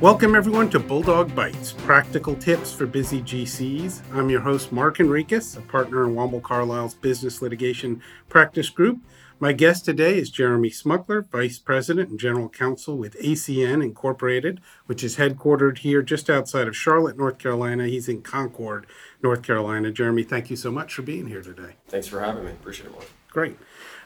Welcome, 0.00 0.34
everyone, 0.34 0.70
to 0.70 0.78
Bulldog 0.78 1.34
Bites 1.34 1.72
practical 1.72 2.34
tips 2.34 2.72
for 2.72 2.86
busy 2.86 3.20
GCs. 3.20 4.00
I'm 4.14 4.30
your 4.30 4.40
host, 4.40 4.72
Mark 4.72 4.96
Henriques, 4.96 5.58
a 5.58 5.60
partner 5.60 6.04
in 6.04 6.14
Womble 6.14 6.40
Carlyle's 6.40 6.94
business 6.94 7.42
litigation 7.42 8.00
practice 8.30 8.70
group. 8.70 9.00
My 9.40 9.52
guest 9.52 9.84
today 9.84 10.16
is 10.16 10.30
Jeremy 10.30 10.70
Smukler, 10.70 11.28
Vice 11.28 11.58
President 11.58 12.08
and 12.08 12.18
General 12.18 12.48
Counsel 12.48 12.96
with 12.96 13.14
ACN 13.20 13.84
Incorporated, 13.84 14.62
which 14.86 15.04
is 15.04 15.18
headquartered 15.18 15.78
here 15.78 16.00
just 16.00 16.30
outside 16.30 16.66
of 16.66 16.74
Charlotte, 16.74 17.18
North 17.18 17.36
Carolina. 17.36 17.86
He's 17.86 18.08
in 18.08 18.22
Concord, 18.22 18.86
North 19.22 19.42
Carolina. 19.42 19.92
Jeremy, 19.92 20.22
thank 20.22 20.48
you 20.48 20.56
so 20.56 20.70
much 20.70 20.94
for 20.94 21.02
being 21.02 21.26
here 21.26 21.42
today. 21.42 21.74
Thanks 21.88 22.06
for 22.06 22.20
having 22.20 22.46
me. 22.46 22.52
Appreciate 22.52 22.86
it, 22.86 22.92
Mark. 22.92 23.10
Great. 23.28 23.58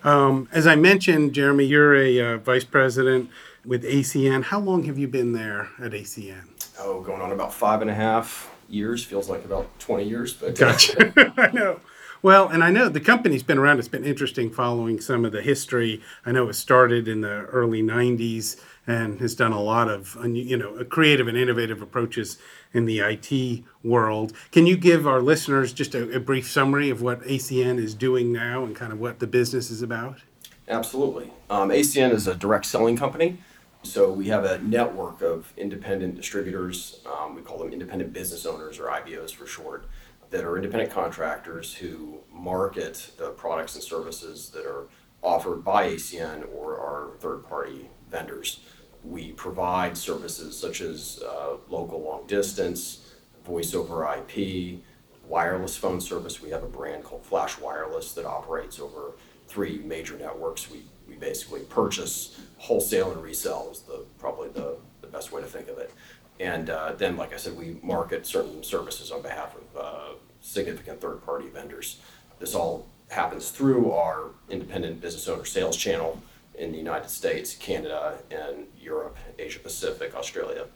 Um, 0.03 0.49
as 0.53 0.67
I 0.67 0.75
mentioned, 0.75 1.35
Jeremy, 1.35 1.65
you're 1.65 1.95
a 1.95 2.21
uh, 2.21 2.39
Vice 2.39 2.65
President 2.65 3.31
with 3.65 3.85
ACN. 3.85 4.45
How 4.45 4.61
long 4.61 4.85
have 4.85 4.99
you 4.99 5.09
been 5.09 5.33
there 5.33 5.69
at 5.81 5.93
ACN? 5.93 6.45
Oh, 6.79 7.01
going 7.01 7.21
on 7.21 7.33
about 7.33 7.53
five 7.53 7.81
and 7.81 7.91
a 7.91 7.95
half 7.95 8.51
years. 8.69 9.05
Feels 9.05 9.29
like 9.29 9.45
about 9.45 9.79
20 9.79 10.05
years, 10.05 10.33
but 10.33 10.55
Gotcha. 10.59 11.13
I 11.37 11.51
know. 11.53 11.81
Well, 12.23 12.49
and 12.49 12.65
I 12.65 12.71
know 12.71 12.89
the 12.89 13.01
company's 13.01 13.43
been 13.43 13.59
around. 13.59 13.79
It's 13.79 13.89
been 13.89 14.05
interesting 14.05 14.51
following 14.51 14.99
some 14.99 15.27
of 15.27 15.33
the 15.33 15.43
history. 15.43 16.01
I 16.25 16.33
know 16.33 16.49
it 16.49 16.55
started 16.55 17.07
in 17.07 17.21
the 17.21 17.29
early 17.29 17.83
90s 17.83 18.59
and 18.87 19.21
has 19.21 19.35
done 19.35 19.53
a 19.53 19.61
lot 19.61 19.89
of 19.91 20.17
you 20.25 20.57
know 20.57 20.83
creative 20.85 21.29
and 21.29 21.37
innovative 21.37 21.83
approaches 21.83 22.39
in 22.73 22.87
the 22.87 23.01
IT 23.01 23.63
world. 23.83 24.33
Can 24.53 24.67
you 24.67 24.77
give 24.77 25.07
our 25.07 25.21
listeners 25.21 25.75
just 25.75 25.95
a, 25.95 26.17
a 26.17 26.21
brief 26.21 26.51
summary 26.51 26.89
of 26.89 27.03
what 27.03 27.21
ACN 27.25 27.79
is 27.79 27.95
doing 27.95 28.33
now 28.33 28.65
and 28.65 28.75
kind 28.75 28.93
of 28.93 28.99
what 28.99 29.19
the 29.19 29.27
business 29.27 29.71
is 29.71 29.83
about? 29.83 30.23
Absolutely. 30.67 31.31
Um, 31.51 31.69
ACN 31.69 32.11
is 32.11 32.27
a 32.27 32.35
direct 32.35 32.65
selling 32.65 32.97
company. 32.97 33.39
So 33.85 34.11
we 34.11 34.29
have 34.29 34.45
a 34.45 34.59
network 34.59 35.21
of 35.21 35.53
independent 35.59 36.17
distributors. 36.17 37.01
Um, 37.07 37.35
we 37.35 37.43
call 37.43 37.59
them 37.59 37.71
independent 37.71 38.15
business 38.15 38.47
owners 38.47 38.79
or 38.79 38.87
IBOs 38.87 39.33
for 39.33 39.47
short, 39.47 39.87
that 40.31 40.43
are 40.43 40.57
independent 40.57 40.91
contractors 40.91 41.75
who 41.75 42.21
market 42.33 43.11
the 43.19 43.31
products 43.31 43.75
and 43.75 43.85
services 43.85 44.51
that 44.51 44.67
are 44.67 44.89
offered 45.23 45.63
by 45.63 45.91
ACN 45.91 46.47
or 46.55 46.79
our 46.81 47.11
third 47.21 47.47
party 47.47 47.89
vendors. 48.11 48.61
We 49.05 49.33
provide 49.33 49.97
services 49.99 50.59
such 50.59 50.81
as 50.81 51.23
uh, 51.23 51.59
local 51.69 52.03
long 52.03 52.27
distance, 52.27 53.13
voice 53.45 53.75
over 53.75 54.09
IP, 54.13 54.81
wireless 55.27 55.77
phone 55.77 56.01
service. 56.01 56.41
We 56.41 56.51
have 56.51 56.63
a 56.63 56.69
brand 56.69 57.05
called 57.05 57.25
Flash 57.25 57.59
Wireless 57.59 58.15
that 58.15 58.25
operates 58.25 58.81
over 58.81 59.13
three 59.47 59.79
major 59.79 60.17
networks. 60.17 60.71
We, 60.71 60.85
we 61.15 61.27
basically 61.27 61.61
purchase 61.61 62.41
wholesale 62.59 63.13
and 63.13 63.23
resell 63.23 63.69
is 63.71 63.81
the 63.81 64.05
probably 64.19 64.49
the, 64.49 64.77
the 65.01 65.07
best 65.07 65.33
way 65.33 65.41
to 65.41 65.47
think 65.47 65.69
of 65.69 65.79
it. 65.79 65.93
And 66.41 66.71
uh, 66.71 66.93
then, 66.93 67.17
like 67.17 67.33
I 67.33 67.37
said, 67.37 67.57
we 67.57 67.79
market 67.83 68.27
certain 68.27 68.63
services 68.63 69.11
on 69.13 69.23
behalf 69.23 69.55
of 69.55 69.81
uh, 69.81 70.15
significant 70.41 71.01
third 71.01 71.25
party 71.25 71.49
vendors. 71.49 72.01
This 72.41 72.55
all 72.55 72.87
happens 73.09 73.51
through 73.51 73.93
our 73.93 74.31
independent 74.51 75.01
business 75.01 75.29
owner 75.29 75.45
sales 75.45 75.77
channel 75.77 76.21
in 76.57 76.73
the 76.73 76.79
United 76.79 77.09
States, 77.11 77.55
Canada, 77.55 78.19
and 78.31 78.67
Europe, 78.81 79.17
Asia 79.39 79.61
Pacific, 79.61 80.15
Australia. 80.17 80.67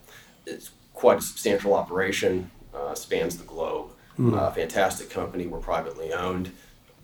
It's 0.47 0.71
quite 0.93 1.19
a 1.19 1.23
substantial 1.23 1.75
operation, 1.75 2.51
uh, 2.75 2.95
spans 2.95 3.37
the 3.37 3.45
globe. 3.45 3.91
Mm. 4.19 4.37
Uh, 4.37 4.51
fantastic 4.51 5.11
company. 5.11 5.47
We're 5.47 5.59
privately 5.59 6.13
owned, 6.13 6.51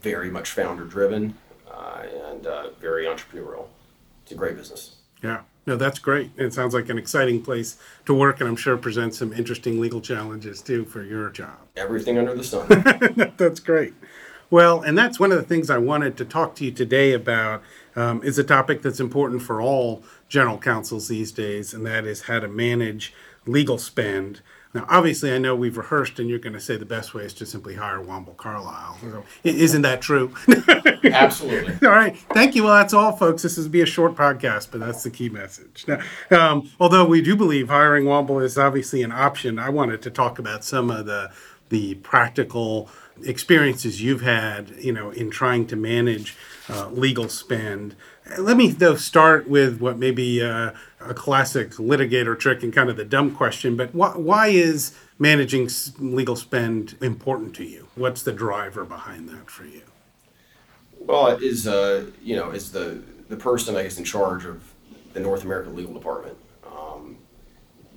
very 0.00 0.30
much 0.30 0.50
founder 0.50 0.84
driven, 0.84 1.34
and 2.32 2.46
uh, 2.46 2.70
very 2.80 3.04
entrepreneurial. 3.04 3.66
It's 4.22 4.32
a 4.32 4.34
great 4.34 4.56
business. 4.56 4.96
Yeah. 5.22 5.40
No, 5.66 5.76
that's 5.76 5.98
great. 5.98 6.30
It 6.36 6.52
sounds 6.52 6.74
like 6.74 6.90
an 6.90 6.98
exciting 6.98 7.42
place 7.42 7.78
to 8.04 8.12
work, 8.12 8.40
and 8.40 8.48
I'm 8.48 8.56
sure 8.56 8.76
presents 8.76 9.18
some 9.18 9.32
interesting 9.32 9.80
legal 9.80 10.00
challenges 10.00 10.60
too 10.60 10.84
for 10.84 11.02
your 11.02 11.30
job. 11.30 11.56
Everything 11.76 12.18
under 12.18 12.34
the 12.34 12.44
sun. 12.44 12.66
that's 13.38 13.60
great. 13.60 13.94
Well, 14.50 14.82
and 14.82 14.96
that's 14.96 15.18
one 15.18 15.32
of 15.32 15.38
the 15.38 15.44
things 15.44 15.70
I 15.70 15.78
wanted 15.78 16.18
to 16.18 16.24
talk 16.24 16.54
to 16.56 16.64
you 16.64 16.70
today 16.70 17.12
about. 17.12 17.62
Um, 17.96 18.24
is 18.24 18.40
a 18.40 18.44
topic 18.44 18.82
that's 18.82 18.98
important 18.98 19.42
for 19.42 19.60
all 19.60 20.02
general 20.28 20.58
counsels 20.58 21.06
these 21.06 21.30
days, 21.30 21.72
and 21.72 21.86
that 21.86 22.04
is 22.06 22.22
how 22.22 22.40
to 22.40 22.48
manage 22.48 23.14
legal 23.46 23.78
spend. 23.78 24.40
Now, 24.74 24.86
obviously, 24.88 25.32
I 25.32 25.38
know 25.38 25.54
we've 25.54 25.76
rehearsed, 25.76 26.18
and 26.18 26.28
you're 26.28 26.40
going 26.40 26.52
to 26.52 26.60
say 26.60 26.76
the 26.76 26.84
best 26.84 27.14
way 27.14 27.22
is 27.22 27.32
to 27.34 27.46
simply 27.46 27.74
hire 27.74 28.00
Womble 28.00 28.36
Carlyle. 28.36 28.98
So, 29.00 29.24
isn't 29.44 29.82
that 29.82 30.02
true? 30.02 30.34
Absolutely. 31.04 31.74
all 31.86 31.94
right. 31.94 32.16
Thank 32.32 32.56
you. 32.56 32.64
Well, 32.64 32.74
that's 32.74 32.92
all, 32.92 33.12
folks. 33.12 33.42
This 33.42 33.56
is 33.56 33.68
be 33.68 33.82
a 33.82 33.86
short 33.86 34.16
podcast, 34.16 34.72
but 34.72 34.80
that's 34.80 35.04
the 35.04 35.10
key 35.10 35.28
message. 35.28 35.84
Now, 35.86 36.00
um, 36.30 36.70
although 36.80 37.04
we 37.04 37.22
do 37.22 37.36
believe 37.36 37.68
hiring 37.68 38.04
Womble 38.04 38.42
is 38.42 38.58
obviously 38.58 39.02
an 39.02 39.12
option, 39.12 39.60
I 39.60 39.68
wanted 39.68 40.02
to 40.02 40.10
talk 40.10 40.40
about 40.40 40.64
some 40.64 40.90
of 40.90 41.06
the 41.06 41.30
the 41.68 41.94
practical 41.96 42.88
experiences 43.22 44.02
you've 44.02 44.22
had, 44.22 44.70
you 44.78 44.92
know, 44.92 45.10
in 45.10 45.30
trying 45.30 45.66
to 45.68 45.76
manage 45.76 46.36
uh, 46.68 46.88
legal 46.88 47.28
spend. 47.28 47.94
Let 48.38 48.56
me 48.56 48.70
though 48.70 48.96
start 48.96 49.48
with 49.48 49.80
what 49.80 49.98
may 49.98 50.10
be 50.10 50.42
uh, 50.42 50.72
a 51.00 51.14
classic 51.14 51.72
litigator 51.72 52.38
trick 52.38 52.62
and 52.62 52.72
kind 52.72 52.88
of 52.90 52.96
the 52.96 53.04
dumb 53.04 53.34
question, 53.34 53.76
but 53.76 53.90
wh- 53.90 54.18
why 54.18 54.48
is 54.48 54.94
managing 55.18 55.68
legal 55.98 56.36
spend 56.36 56.96
important 57.00 57.54
to 57.56 57.64
you? 57.64 57.88
What's 57.94 58.22
the 58.22 58.32
driver 58.32 58.84
behind 58.84 59.28
that 59.28 59.50
for 59.50 59.64
you? 59.64 59.82
Well, 60.98 61.28
it 61.28 61.42
is 61.42 61.66
uh, 61.66 62.06
you 62.22 62.36
know 62.36 62.50
is 62.50 62.72
the 62.72 63.02
the 63.28 63.36
person 63.36 63.76
I 63.76 63.82
guess 63.82 63.98
in 63.98 64.04
charge 64.04 64.44
of 64.44 64.72
the 65.12 65.20
North 65.20 65.44
American 65.44 65.76
legal 65.76 65.94
department. 65.94 66.36
Um, 66.66 67.16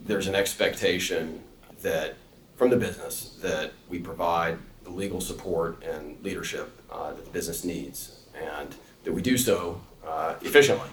there's 0.06 0.28
an 0.28 0.36
expectation 0.36 1.42
that 1.82 2.16
from 2.58 2.72
the 2.72 2.76
business 2.76 3.38
that 3.42 3.72
we 3.88 4.00
provide 4.00 4.58
the 4.84 4.90
legal 4.90 5.22
support 5.22 5.82
and 5.84 6.22
leadership 6.24 6.82
uh, 6.92 7.14
that 7.14 7.24
the 7.24 7.32
business 7.32 7.64
needs, 7.64 8.26
and 8.36 8.76
that 9.04 9.14
we 9.14 9.22
do 9.22 9.38
so 9.38 9.80
uh, 10.06 10.34
efficiently. 10.42 10.90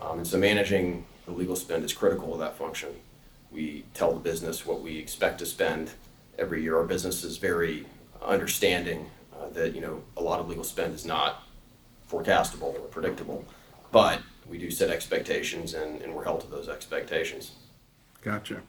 Um, 0.00 0.18
and 0.18 0.26
so 0.26 0.38
managing 0.38 1.04
the 1.26 1.32
legal 1.32 1.56
spend 1.56 1.84
is 1.84 1.92
critical 1.92 2.32
of 2.32 2.40
that 2.40 2.56
function. 2.56 2.88
We 3.52 3.84
tell 3.94 4.12
the 4.12 4.20
business 4.20 4.66
what 4.66 4.80
we 4.80 4.98
expect 4.98 5.38
to 5.38 5.46
spend 5.46 5.90
every 6.38 6.62
year. 6.62 6.76
Our 6.78 6.84
business 6.84 7.22
is 7.22 7.36
very 7.36 7.86
understanding 8.22 9.10
uh, 9.34 9.50
that 9.50 9.74
you 9.74 9.80
know 9.80 10.02
a 10.16 10.22
lot 10.22 10.40
of 10.40 10.48
legal 10.48 10.64
spend 10.64 10.94
is 10.94 11.04
not 11.04 11.42
forecastable 12.10 12.74
or 12.74 12.88
predictable, 12.90 13.44
but 13.92 14.20
we 14.48 14.58
do 14.58 14.70
set 14.70 14.90
expectations 14.90 15.74
and, 15.74 16.02
and 16.02 16.14
we're 16.14 16.24
held 16.24 16.40
to 16.40 16.46
those 16.46 16.68
expectations. 16.68 17.52
Gotcha. 18.22 18.62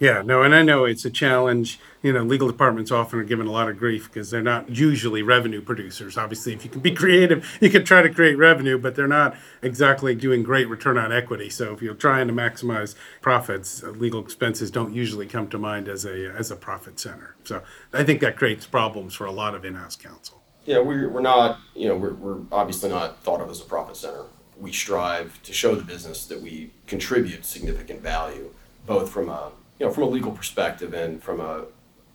Yeah, 0.00 0.22
no, 0.22 0.42
and 0.42 0.54
I 0.54 0.62
know 0.62 0.86
it's 0.86 1.04
a 1.04 1.10
challenge. 1.10 1.78
You 2.00 2.14
know, 2.14 2.22
legal 2.22 2.48
departments 2.48 2.90
often 2.90 3.18
are 3.18 3.24
given 3.24 3.46
a 3.46 3.52
lot 3.52 3.68
of 3.68 3.78
grief 3.78 4.04
because 4.04 4.30
they're 4.30 4.40
not 4.40 4.70
usually 4.70 5.20
revenue 5.20 5.60
producers. 5.60 6.16
Obviously, 6.16 6.54
if 6.54 6.64
you 6.64 6.70
can 6.70 6.80
be 6.80 6.90
creative, 6.94 7.58
you 7.60 7.68
can 7.68 7.84
try 7.84 8.00
to 8.00 8.08
create 8.08 8.38
revenue, 8.38 8.78
but 8.78 8.94
they're 8.94 9.06
not 9.06 9.36
exactly 9.60 10.14
doing 10.14 10.42
great 10.42 10.70
return 10.70 10.96
on 10.96 11.12
equity. 11.12 11.50
So 11.50 11.74
if 11.74 11.82
you're 11.82 11.92
trying 11.92 12.28
to 12.28 12.32
maximize 12.32 12.94
profits, 13.20 13.84
uh, 13.84 13.90
legal 13.90 14.22
expenses 14.22 14.70
don't 14.70 14.94
usually 14.94 15.26
come 15.26 15.48
to 15.48 15.58
mind 15.58 15.86
as 15.86 16.06
a 16.06 16.34
as 16.34 16.50
a 16.50 16.56
profit 16.56 16.98
center. 16.98 17.36
So 17.44 17.62
I 17.92 18.02
think 18.02 18.22
that 18.22 18.38
creates 18.38 18.64
problems 18.64 19.14
for 19.14 19.26
a 19.26 19.32
lot 19.32 19.54
of 19.54 19.66
in-house 19.66 19.96
counsel. 19.96 20.40
Yeah, 20.64 20.80
we're, 20.80 21.10
we're 21.10 21.20
not, 21.20 21.58
you 21.74 21.88
know, 21.88 21.96
we're, 21.96 22.14
we're 22.14 22.40
obviously 22.52 22.88
not 22.88 23.22
thought 23.22 23.42
of 23.42 23.50
as 23.50 23.60
a 23.60 23.64
profit 23.64 23.96
center. 23.96 24.24
We 24.58 24.72
strive 24.72 25.42
to 25.42 25.52
show 25.52 25.74
the 25.74 25.84
business 25.84 26.24
that 26.26 26.40
we 26.40 26.70
contribute 26.86 27.44
significant 27.44 28.00
value, 28.00 28.54
both 28.86 29.10
from 29.10 29.28
a 29.28 29.52
you 29.80 29.86
know, 29.86 29.92
from 29.92 30.04
a 30.04 30.08
legal 30.08 30.30
perspective 30.30 30.92
and 30.92 31.22
from 31.22 31.40
a 31.40 31.64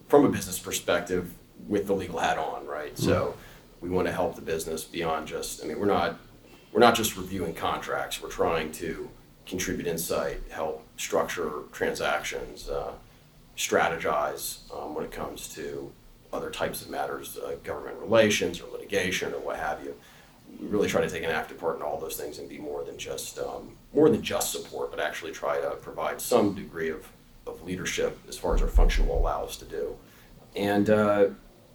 from 0.07 0.23
a 0.23 0.29
business 0.29 0.59
perspective 0.59 1.33
with 1.67 1.87
the 1.87 1.93
legal 1.93 2.19
hat 2.19 2.37
on, 2.37 2.65
right? 2.67 2.93
Mm-hmm. 2.93 3.05
So 3.05 3.35
we 3.81 3.89
want 3.89 4.07
to 4.07 4.13
help 4.13 4.35
the 4.35 4.41
business 4.41 4.83
beyond 4.83 5.27
just. 5.27 5.63
I 5.63 5.67
mean, 5.67 5.79
we're 5.79 5.87
not 5.87 6.19
we're 6.71 6.79
not 6.79 6.95
just 6.95 7.17
reviewing 7.17 7.55
contracts. 7.55 8.21
We're 8.21 8.29
trying 8.29 8.71
to 8.73 9.09
contribute 9.47 9.87
insight, 9.87 10.41
help 10.49 10.85
structure 10.97 11.63
transactions, 11.71 12.69
uh, 12.69 12.93
strategize 13.57 14.59
um, 14.75 14.93
when 14.93 15.03
it 15.03 15.11
comes 15.11 15.47
to 15.55 15.91
other 16.31 16.51
types 16.51 16.81
of 16.81 16.89
matters, 16.89 17.37
uh, 17.37 17.55
government 17.63 17.97
relations 17.99 18.61
or 18.61 18.69
litigation 18.71 19.33
or 19.33 19.39
what 19.39 19.57
have 19.57 19.83
you. 19.83 19.95
We 20.59 20.67
really 20.67 20.87
try 20.87 21.01
to 21.01 21.09
take 21.09 21.23
an 21.23 21.31
active 21.31 21.59
part 21.59 21.77
in 21.77 21.81
all 21.81 21.99
those 21.99 22.15
things 22.15 22.37
and 22.37 22.47
be 22.47 22.59
more 22.59 22.83
than 22.83 22.97
just 22.99 23.39
um, 23.39 23.75
more 23.91 24.09
than 24.09 24.21
just 24.21 24.51
support, 24.51 24.91
but 24.91 24.99
actually 24.99 25.31
try 25.31 25.59
to 25.59 25.71
provide 25.71 26.21
some 26.21 26.53
degree 26.53 26.89
of 26.89 27.07
of 27.47 27.63
leadership 27.63 28.19
as 28.27 28.37
far 28.37 28.55
as 28.55 28.61
our 28.61 28.67
function 28.67 29.07
will 29.07 29.17
allow 29.17 29.43
us 29.43 29.57
to 29.57 29.65
do. 29.65 29.95
And 30.55 30.89
uh, 30.89 31.27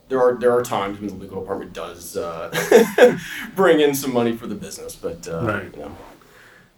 there 0.08 0.20
are 0.20 0.36
there 0.38 0.52
are 0.52 0.62
times 0.62 0.98
when 0.98 1.08
the 1.08 1.14
legal 1.14 1.40
department 1.40 1.72
does 1.72 2.16
uh, 2.16 3.18
bring 3.56 3.80
in 3.80 3.94
some 3.94 4.12
money 4.12 4.36
for 4.36 4.46
the 4.46 4.54
business, 4.54 4.96
but 4.96 5.26
uh, 5.28 5.44
right. 5.44 5.74
you 5.74 5.82
know. 5.82 5.96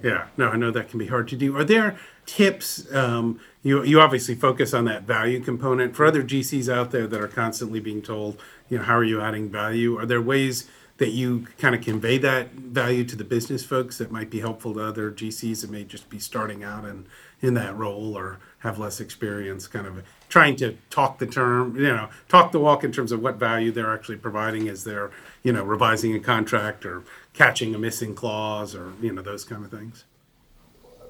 Yeah, 0.03 0.27
no, 0.37 0.49
I 0.49 0.56
know 0.56 0.73
that 0.73 0.89
can 0.89 0.99
be 0.99 1.06
hard 1.06 1.29
to 1.29 1.37
do. 1.37 1.56
Are 1.56 1.65
there 1.65 1.97
tips? 2.27 2.93
Um, 2.93 3.41
you 3.62 3.83
you 3.85 4.00
obviously 4.00 4.35
focus 4.35 4.75
on 4.75 4.85
that 4.87 5.05
value 5.05 5.41
component. 5.41 5.95
For 5.95 6.05
other 6.05 6.23
GCs 6.23 6.73
out 6.73 6.91
there 6.91 7.06
that 7.06 7.21
are 7.21 7.29
constantly 7.29 7.81
being 7.81 8.03
told, 8.03 8.41
you 8.69 8.79
know, 8.79 8.85
how 8.85 8.97
are 8.97 9.05
you 9.05 9.21
adding 9.21 9.49
value? 9.49 9.97
Are 9.99 10.06
there 10.06 10.21
ways 10.21 10.69
that 10.99 11.11
you 11.11 11.47
kind 11.59 11.75
of 11.75 11.81
convey 11.81 12.19
that 12.19 12.53
value 12.53 13.05
to 13.05 13.17
the 13.17 13.25
business 13.25 13.65
folks 13.65 13.99
that 13.99 14.12
might 14.12 14.31
be 14.31 14.41
helpful 14.41 14.75
to 14.75 14.81
other 14.81 15.11
GCs 15.11 15.62
that 15.62 15.71
may 15.71 15.85
just 15.85 16.09
be 16.11 16.19
starting 16.19 16.62
out 16.62 16.85
in, 16.85 17.06
in 17.43 17.55
that 17.55 17.77
role 17.77 18.17
or 18.17 18.39
have 18.61 18.79
less 18.79 19.00
experience, 19.00 19.67
kind 19.67 19.87
of 19.87 20.03
trying 20.29 20.55
to 20.56 20.79
talk 20.89 21.19
the 21.19 21.27
term, 21.27 21.77
you 21.77 21.89
know, 21.89 22.09
talk 22.29 22.53
the 22.53 22.61
walk 22.61 22.85
in 22.85 22.93
terms 22.93 23.11
of 23.11 23.21
what 23.21 23.35
value 23.35 23.73
they're 23.73 23.93
actually 23.93 24.17
providing 24.17 24.69
as 24.69 24.85
they're, 24.85 25.11
you 25.43 25.53
know, 25.53 25.65
revising 25.65 26.15
a 26.15 26.21
contract 26.21 26.87
or 26.87 27.03
catching 27.35 27.75
a 27.75 27.79
missing 27.79 28.15
clause 28.15 28.75
or, 28.75 28.93
you 29.03 29.12
know, 29.12 29.21
those 29.21 29.44
kind 29.44 29.65
of 29.65 29.71
things? 29.71 30.05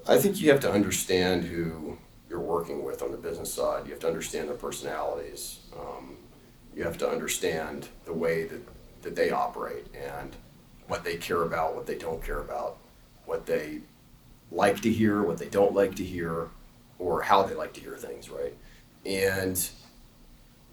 I 0.07 0.17
think 0.17 0.41
you 0.41 0.49
have 0.49 0.59
to 0.61 0.71
understand 0.71 1.45
who 1.45 1.97
you're 2.27 2.39
working 2.39 2.83
with 2.83 3.03
on 3.03 3.11
the 3.11 3.17
business 3.17 3.53
side. 3.53 3.85
You 3.85 3.91
have 3.91 4.01
to 4.01 4.07
understand 4.07 4.49
their 4.49 4.55
personalities. 4.55 5.59
Um, 5.79 6.17
you 6.75 6.83
have 6.83 6.97
to 6.97 7.09
understand 7.09 7.87
the 8.05 8.13
way 8.13 8.45
that, 8.45 8.61
that 9.03 9.15
they 9.15 9.29
operate 9.29 9.85
and 9.93 10.35
what 10.87 11.03
they 11.03 11.17
care 11.17 11.43
about, 11.43 11.75
what 11.75 11.85
they 11.85 11.95
don't 11.95 12.23
care 12.23 12.39
about, 12.39 12.77
what 13.25 13.45
they 13.45 13.81
like 14.53 14.81
to 14.81 14.91
hear, 14.91 15.23
what 15.23 15.37
they 15.37 15.49
don't 15.49 15.73
like 15.73 15.95
to 15.95 16.03
hear, 16.03 16.49
or 16.99 17.21
how 17.21 17.43
they 17.43 17.55
like 17.55 17.73
to 17.73 17.81
hear 17.81 17.97
things, 17.97 18.29
right? 18.29 18.55
And 19.05 19.69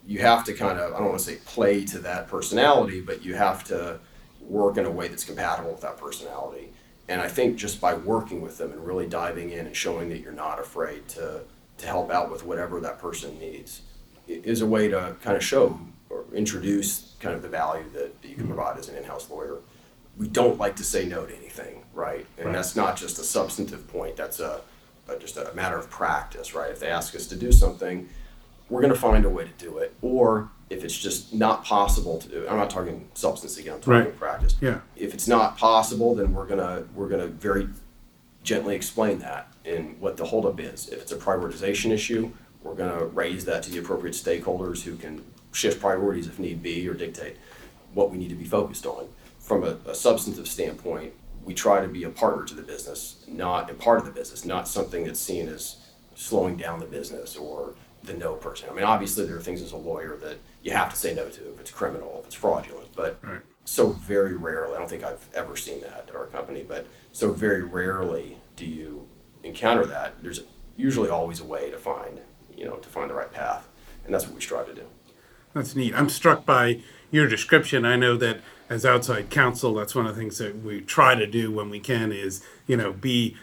you 0.07 0.21
have 0.21 0.45
to 0.45 0.53
kind 0.53 0.79
of, 0.79 0.95
I 0.95 0.99
don't 0.99 1.09
want 1.09 1.19
to 1.19 1.25
say 1.25 1.37
play 1.45 1.85
to 1.87 1.99
that 2.01 2.29
personality, 2.29 3.01
but 3.01 3.25
you 3.25 3.35
have 3.35 3.65
to 3.65 3.99
work 4.41 4.77
in 4.77 4.87
a 4.87 4.91
way 4.91 5.09
that's 5.09 5.25
compatible 5.25 5.73
with 5.73 5.81
that 5.83 5.97
personality. 5.97 6.73
And 7.09 7.21
I 7.21 7.29
think 7.29 7.57
just 7.57 7.81
by 7.81 7.95
working 7.95 8.41
with 8.41 8.59
them 8.59 8.73
and 8.73 8.87
really 8.87 9.07
diving 9.07 9.51
in 9.51 9.67
and 9.67 9.77
showing 9.77 10.09
that 10.11 10.19
you're 10.19 10.33
not 10.33 10.61
afraid 10.61 11.09
to, 11.09 11.43
to 11.79 11.87
help 11.87 12.11
out 12.11 12.31
with 12.31 12.45
whatever 12.45 12.81
that 12.81 12.99
person 12.99 13.39
needs 13.39 13.83
is 14.29 14.61
a 14.61 14.67
way 14.67 14.89
to 14.89 15.17
kind 15.23 15.37
of 15.37 15.43
show 15.43 15.79
or 16.09 16.25
introduce 16.33 17.17
kind 17.21 17.35
of 17.35 17.43
the 17.43 17.49
value 17.49 17.85
that, 17.93 18.23
that 18.23 18.29
you 18.29 18.37
can 18.37 18.47
provide 18.47 18.79
as 18.79 18.89
an 18.89 18.97
in-house 18.97 19.29
lawyer. 19.31 19.59
We 20.17 20.29
don't 20.29 20.59
like 20.59 20.77
to 20.77 20.85
say 20.85 21.05
no 21.05 21.27
to 21.27 21.37
anything, 21.37 21.80
right? 21.95 22.27
And 22.37 22.47
Right. 22.47 22.53
that's 22.55 22.77
not 22.77 22.97
just 22.97 23.19
a 23.19 23.23
substantive 23.25 23.87
point. 23.89 24.17
That's 24.17 24.41
a, 24.41 24.61
a 25.09 25.17
just 25.19 25.37
a 25.37 25.51
matter 25.55 25.77
of 25.77 25.91
practice, 25.91 26.55
right? 26.55 26.71
If 26.71 26.81
they 26.81 26.89
ask 26.89 27.15
us 27.15 27.27
to 27.29 27.37
do 27.37 27.53
something, 27.53 28.09
we're 28.69 28.81
going 28.81 28.93
to 28.95 28.99
find 28.99 29.25
a 29.25 29.29
way 29.31 29.45
to 29.45 29.65
do 29.65 29.79
it. 29.79 29.95
Or 30.01 30.51
if 30.71 30.85
it's 30.85 30.97
just 30.97 31.35
not 31.35 31.65
possible 31.65 32.19
to 32.19 32.29
do 32.29 32.43
it, 32.43 32.49
I'm 32.49 32.57
not 32.57 32.71
talking 32.71 33.09
substance 33.15 33.59
again. 33.59 33.75
I'm 33.75 33.81
talking 33.81 33.93
Right. 34.05 34.17
practice. 34.17 34.55
Yeah. 34.61 34.81
If 34.97 35.13
it's 35.15 35.27
not 35.27 35.59
possible, 35.59 36.15
then 36.15 36.33
we're 36.33 36.47
gonna 36.47 36.85
we're 36.95 37.09
gonna 37.09 37.27
very 37.27 37.69
gently 38.45 38.77
explain 38.77 39.19
that 39.19 39.53
and 39.65 40.01
what 40.01 40.17
the 40.17 40.25
holdup 40.27 40.61
is. 40.61 40.89
If 40.89 41.03
it's 41.03 41.13
a 41.13 41.17
prioritization 41.17 41.91
issue, 41.91 42.31
we're 42.63 42.75
gonna 42.77 43.05
raise 43.07 43.45
that 43.47 43.65
to 43.65 43.71
the 43.73 43.79
appropriate 43.79 44.15
stakeholders 44.15 44.83
who 44.83 44.95
can 44.97 45.25
shift 45.53 45.81
priorities 45.81 46.29
if 46.29 46.39
need 46.39 46.63
be 46.63 46.89
or 46.89 46.95
dictate 46.95 47.37
what 47.93 48.11
we 48.13 48.17
need 48.19 48.29
to 48.29 48.37
be 48.37 48.45
focused 48.45 48.87
on. 48.87 49.09
From 49.41 49.65
a, 49.65 49.77
a 49.87 49.95
substantive 49.97 50.47
standpoint, 50.47 51.13
we 51.45 51.55
try 51.55 51.81
to 51.81 51.89
be 51.89 52.05
a 52.05 52.11
partner 52.11 52.45
to 52.45 52.55
the 52.55 52.63
business, 52.63 53.25
not 53.29 53.71
a 53.71 53.75
part 53.75 53.99
of 53.99 54.05
the 54.05 54.11
business, 54.11 54.45
not 54.45 54.69
something 54.69 55.05
that's 55.05 55.21
seen 55.21 55.49
as 55.49 55.77
slowing 56.15 56.57
down 56.57 56.81
the 56.81 56.87
business 56.87 57.37
or 57.37 57.75
the 58.03 58.13
no 58.15 58.35
person. 58.35 58.69
I 58.71 58.75
mean, 58.75 58.85
obviously, 58.85 59.27
there 59.27 59.37
are 59.37 59.41
things 59.41 59.63
as 59.63 59.73
a 59.73 59.77
lawyer 59.77 60.17
that 60.19 60.37
you 60.63 60.73
have 60.73 60.91
to 60.91 60.97
say 60.97 61.15
no 61.15 61.29
to 61.29 61.53
if 61.53 61.61
it's 61.61 61.71
criminal, 61.71 62.19
if 62.21 62.27
it's 62.27 62.35
fraudulent, 62.35 62.89
but 62.95 63.19
Right. 63.23 63.41
so 63.65 63.89
very 63.91 64.37
rarely, 64.37 64.75
I 64.75 64.79
don't 64.79 64.89
think 64.89 65.05
I've 65.05 65.27
ever 65.35 65.57
seen 65.57 65.81
that 65.83 66.07
at 66.09 66.15
our 66.15 66.27
company, 66.27 66.65
but 66.67 66.87
so 67.13 67.33
very 67.33 67.63
rarely 67.63 68.39
do 68.57 68.67
you 68.67 69.07
encounter 69.43 69.85
that. 69.87 70.23
There's 70.23 70.43
usually 70.77 71.09
always 71.11 71.41
a 71.41 71.45
way 71.45 71.71
to 71.71 71.79
find, 71.79 72.21
you 72.57 72.65
know, 72.65 72.77
to 72.77 72.89
find 72.89 73.11
the 73.11 73.15
right 73.15 73.33
path. 73.33 73.67
And 74.05 74.15
that's 74.15 74.27
what 74.27 74.35
we 74.35 74.41
strive 74.41 74.67
to 74.67 74.75
do. 74.75 74.85
That's 75.55 75.75
neat. 75.77 75.95
I'm 75.95 76.09
struck 76.09 76.47
by 76.47 76.81
your 77.11 77.27
description. 77.27 77.85
I 77.85 77.97
know 77.97 78.17
that 78.17 78.41
as 78.71 78.87
outside 78.87 79.29
counsel, 79.29 79.75
that's 79.75 79.95
one 79.97 80.07
of 80.07 80.15
the 80.15 80.21
things 80.21 80.39
that 80.39 80.63
we 80.63 80.81
try 80.81 81.17
to 81.17 81.27
do 81.27 81.51
when 81.51 81.69
we 81.69 81.81
can 81.81 82.13
is, 82.13 82.43
you 82.67 82.77
know, 82.77 82.93
be 82.93 83.37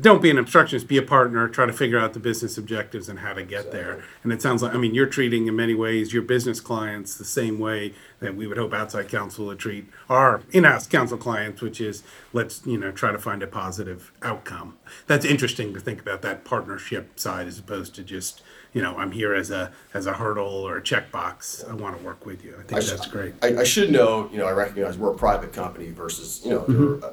don't 0.00 0.20
be 0.20 0.30
an 0.30 0.38
obstructionist, 0.38 0.88
be 0.88 0.96
a 0.96 1.02
partner, 1.02 1.46
try 1.46 1.64
to 1.64 1.72
figure 1.72 1.96
out 1.96 2.12
the 2.12 2.18
business 2.18 2.58
objectives 2.58 3.08
and 3.08 3.20
how 3.20 3.32
to 3.32 3.44
get 3.44 3.70
there. 3.70 4.02
And 4.24 4.32
it 4.32 4.42
sounds 4.42 4.64
like 4.64 4.74
I 4.74 4.78
mean 4.78 4.96
you're 4.96 5.06
treating 5.06 5.46
in 5.46 5.54
many 5.54 5.74
ways 5.74 6.12
your 6.12 6.22
business 6.22 6.58
clients 6.60 7.16
the 7.16 7.24
same 7.24 7.60
way 7.60 7.94
that 8.18 8.34
we 8.34 8.48
would 8.48 8.56
hope 8.56 8.72
outside 8.72 9.08
counsel 9.08 9.46
would 9.46 9.60
treat 9.60 9.86
our 10.08 10.40
in-house 10.50 10.88
counsel 10.88 11.18
clients, 11.18 11.60
which 11.60 11.80
is 11.80 12.02
let's, 12.32 12.66
you 12.66 12.78
know, 12.78 12.90
try 12.90 13.12
to 13.12 13.18
find 13.18 13.44
a 13.44 13.46
positive 13.46 14.10
outcome. 14.22 14.76
That's 15.06 15.24
interesting 15.24 15.72
to 15.74 15.78
think 15.78 16.00
about 16.00 16.22
that 16.22 16.44
partnership 16.44 17.20
side 17.20 17.46
as 17.46 17.58
opposed 17.58 17.94
to 17.94 18.02
just 18.02 18.42
you 18.72 18.82
know, 18.82 18.96
I'm 18.96 19.10
here 19.12 19.34
as 19.34 19.50
a 19.50 19.72
as 19.94 20.06
a 20.06 20.12
hurdle 20.12 20.46
or 20.68 20.76
a 20.78 20.82
checkbox. 20.82 21.68
I 21.68 21.74
want 21.74 21.98
to 21.98 22.04
work 22.04 22.24
with 22.26 22.44
you. 22.44 22.54
I 22.58 22.62
think 22.62 22.72
I 22.74 22.80
sh- 22.80 22.90
that's 22.90 23.06
great. 23.06 23.34
I, 23.42 23.58
I 23.60 23.64
should 23.64 23.90
know, 23.90 24.28
you 24.32 24.38
know, 24.38 24.46
I 24.46 24.52
recognize 24.52 24.96
we're 24.96 25.12
a 25.12 25.16
private 25.16 25.52
company 25.52 25.90
versus, 25.90 26.42
you 26.44 26.50
know, 26.52 26.60
Mm-hmm. 26.60 27.04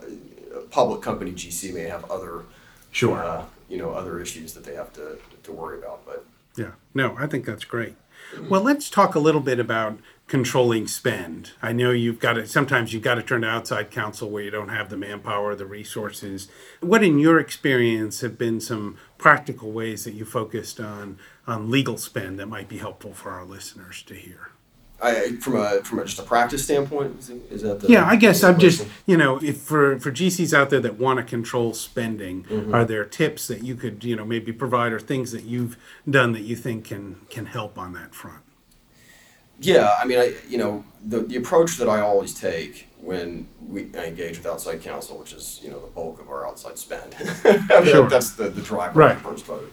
a, 0.56 0.60
a 0.60 0.62
public 0.70 1.02
company 1.02 1.32
GC 1.32 1.74
may 1.74 1.84
have 1.84 2.10
other, 2.12 2.44
Sure. 2.92 3.24
uh, 3.24 3.46
you 3.70 3.78
know, 3.78 3.92
other 3.92 4.20
issues 4.20 4.54
that 4.54 4.64
they 4.64 4.76
have 4.76 4.92
to, 4.94 5.18
to 5.44 5.52
worry 5.52 5.78
about. 5.78 6.06
But 6.06 6.26
Yeah. 6.58 6.72
No, 6.94 7.16
I 7.18 7.28
think 7.28 7.46
that's 7.46 7.66
great. 7.66 7.96
Well, 8.50 8.62
let's 8.62 8.90
talk 8.90 9.16
a 9.16 9.20
little 9.20 9.42
bit 9.42 9.60
about 9.60 10.00
controlling 10.28 10.88
spend. 10.88 11.52
I 11.62 11.72
know 11.72 11.92
you've 11.92 12.20
got 12.20 12.34
to 12.34 12.46
sometimes 12.46 12.94
you've 12.94 13.04
got 13.04 13.16
to 13.16 13.24
turn 13.24 13.42
to 13.42 13.48
outside 13.48 13.92
counsel 13.92 14.30
where 14.30 14.44
you 14.44 14.52
don't 14.52 14.70
have 14.70 14.90
the 14.90 14.98
manpower, 14.98 15.56
the 15.56 15.66
resources. 15.66 16.50
What 16.82 17.04
in 17.04 17.18
your 17.18 17.40
experience 17.40 18.22
have 18.22 18.38
been 18.38 18.60
some 18.60 18.98
practical 19.18 19.72
ways 19.72 20.04
that 20.04 20.14
you 20.14 20.26
focused 20.26 20.80
on 20.80 21.18
on 21.48 21.72
legal 21.72 21.98
spend 21.98 22.40
that 22.40 22.48
might 22.48 22.68
be 22.68 22.78
helpful 22.78 23.14
for 23.14 23.32
our 23.32 23.46
listeners 23.46 24.04
to 24.04 24.16
hear? 24.16 24.52
I, 25.00 25.38
from 25.40 25.56
a 25.58 25.84
from 25.84 26.00
a, 26.00 26.06
just 26.06 26.20
a 26.20 26.24
practice 26.24 26.64
standpoint, 26.64 27.20
is, 27.20 27.30
is 27.30 27.62
that 27.62 27.80
the 27.80 27.88
Yeah, 27.88 28.06
I 28.06 28.16
guess 28.16 28.44
I'm 28.44 28.58
just, 28.58 28.86
you 29.06 29.16
know, 29.16 29.38
if 29.42 29.58
for 29.60 30.00
for 30.00 30.12
GCs 30.12 30.58
out 30.58 30.72
there 30.72 30.80
that 30.80 30.98
want 30.98 31.18
to 31.18 31.24
control 31.24 31.74
spending, 31.74 32.44
mm-hmm. 32.46 32.74
are 32.74 32.84
there 32.84 33.06
tips 33.06 33.48
that 33.48 33.64
you 33.64 33.76
could, 33.76 34.04
you 34.04 34.16
know, 34.16 34.26
maybe 34.26 34.52
provide 34.52 34.92
or 34.92 35.00
things 35.00 35.32
that 35.32 35.44
you've 35.44 35.78
done 36.10 36.34
that 36.34 36.42
you 36.42 36.56
think 36.56 36.86
can 36.86 37.18
can 37.30 37.46
help 37.46 37.78
on 37.78 37.94
that 37.94 38.16
front? 38.16 38.42
Yeah, 39.60 39.92
I 40.02 40.06
mean, 40.06 40.20
I 40.20 40.34
you 40.50 40.58
know 40.58 40.84
the 41.06 41.20
the 41.20 41.36
approach 41.38 41.78
that 41.78 41.90
I 41.90 42.02
always 42.02 42.34
take 42.34 42.88
when 43.02 43.48
we 43.68 43.88
I 43.98 44.06
engage 44.06 44.38
with 44.38 44.46
outside 44.46 44.82
counsel, 44.82 45.18
which 45.18 45.34
is 45.34 45.60
you 45.64 45.70
know 45.72 45.80
the 45.80 45.88
bulk 45.88 46.20
of 46.22 46.30
our 46.30 46.46
outside 46.48 46.78
spend. 46.78 47.16
Sure. 47.86 48.08
That's 48.10 48.32
the 48.32 48.50
the 48.50 48.62
driver 48.62 49.00
Right. 49.00 49.16
of 49.16 49.24
the 49.24 49.30
first 49.30 49.46
vote. 49.46 49.72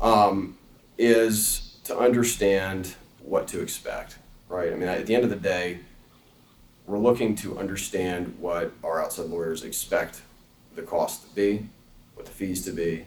Um, 0.00 0.56
is 0.98 1.76
to 1.84 1.96
understand 1.98 2.94
what 3.22 3.48
to 3.48 3.60
expect, 3.60 4.18
right? 4.48 4.72
I 4.72 4.76
mean, 4.76 4.88
at 4.88 5.06
the 5.06 5.14
end 5.14 5.24
of 5.24 5.30
the 5.30 5.36
day, 5.36 5.80
we're 6.86 6.98
looking 6.98 7.34
to 7.36 7.58
understand 7.58 8.36
what 8.38 8.72
our 8.84 9.02
outside 9.02 9.26
lawyers 9.26 9.64
expect 9.64 10.22
the 10.74 10.82
cost 10.82 11.28
to 11.28 11.34
be, 11.34 11.66
what 12.14 12.26
the 12.26 12.32
fees 12.32 12.64
to 12.64 12.72
be, 12.72 13.04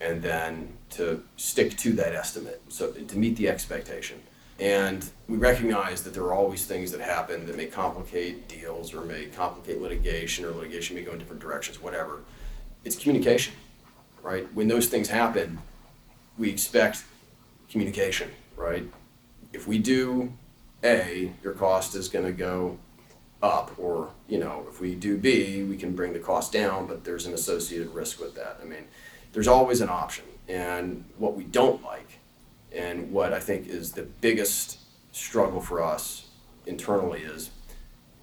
and 0.00 0.22
then 0.22 0.72
to 0.90 1.22
stick 1.36 1.76
to 1.78 1.92
that 1.94 2.14
estimate, 2.14 2.60
so 2.68 2.90
to 2.92 3.16
meet 3.18 3.36
the 3.36 3.48
expectation. 3.48 4.20
And 4.62 5.04
we 5.26 5.38
recognize 5.38 6.04
that 6.04 6.14
there 6.14 6.22
are 6.22 6.34
always 6.34 6.64
things 6.64 6.92
that 6.92 7.00
happen 7.00 7.46
that 7.46 7.56
may 7.56 7.66
complicate 7.66 8.46
deals 8.46 8.94
or 8.94 9.00
may 9.00 9.24
complicate 9.24 9.82
litigation 9.82 10.44
or 10.44 10.52
litigation 10.52 10.94
may 10.94 11.02
go 11.02 11.10
in 11.10 11.18
different 11.18 11.42
directions, 11.42 11.82
whatever. 11.82 12.20
It's 12.84 12.94
communication, 12.94 13.54
right? 14.22 14.46
When 14.54 14.68
those 14.68 14.86
things 14.86 15.08
happen, 15.08 15.58
we 16.38 16.48
expect 16.48 17.02
communication, 17.68 18.30
right? 18.56 18.84
If 19.52 19.66
we 19.66 19.78
do 19.80 20.32
A, 20.84 21.32
your 21.42 21.54
cost 21.54 21.96
is 21.96 22.08
going 22.08 22.26
to 22.26 22.32
go 22.32 22.78
up, 23.42 23.76
or 23.80 24.10
you 24.28 24.38
know, 24.38 24.64
if 24.68 24.80
we 24.80 24.94
do 24.94 25.18
B, 25.18 25.64
we 25.64 25.76
can 25.76 25.96
bring 25.96 26.12
the 26.12 26.20
cost 26.20 26.52
down, 26.52 26.86
but 26.86 27.02
there's 27.02 27.26
an 27.26 27.34
associated 27.34 27.92
risk 27.92 28.20
with 28.20 28.36
that. 28.36 28.60
I 28.62 28.64
mean, 28.64 28.84
there's 29.32 29.48
always 29.48 29.80
an 29.80 29.88
option, 29.88 30.24
and 30.46 31.04
what 31.18 31.34
we 31.34 31.42
don't 31.42 31.82
like, 31.82 32.20
and 32.74 33.10
what 33.12 33.32
I 33.32 33.40
think 33.40 33.66
is 33.66 33.92
the 33.92 34.02
biggest 34.02 34.78
struggle 35.12 35.60
for 35.60 35.82
us 35.82 36.28
internally 36.66 37.20
is 37.20 37.50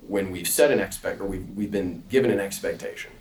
when 0.07 0.31
we've 0.31 0.47
set 0.47 0.71
an 0.71 0.79
expect 0.79 1.21
or 1.21 1.25
we've, 1.25 1.47
we've 1.55 1.71
been 1.71 2.03
given 2.09 2.31
an 2.31 2.39
expectation, 2.39 3.11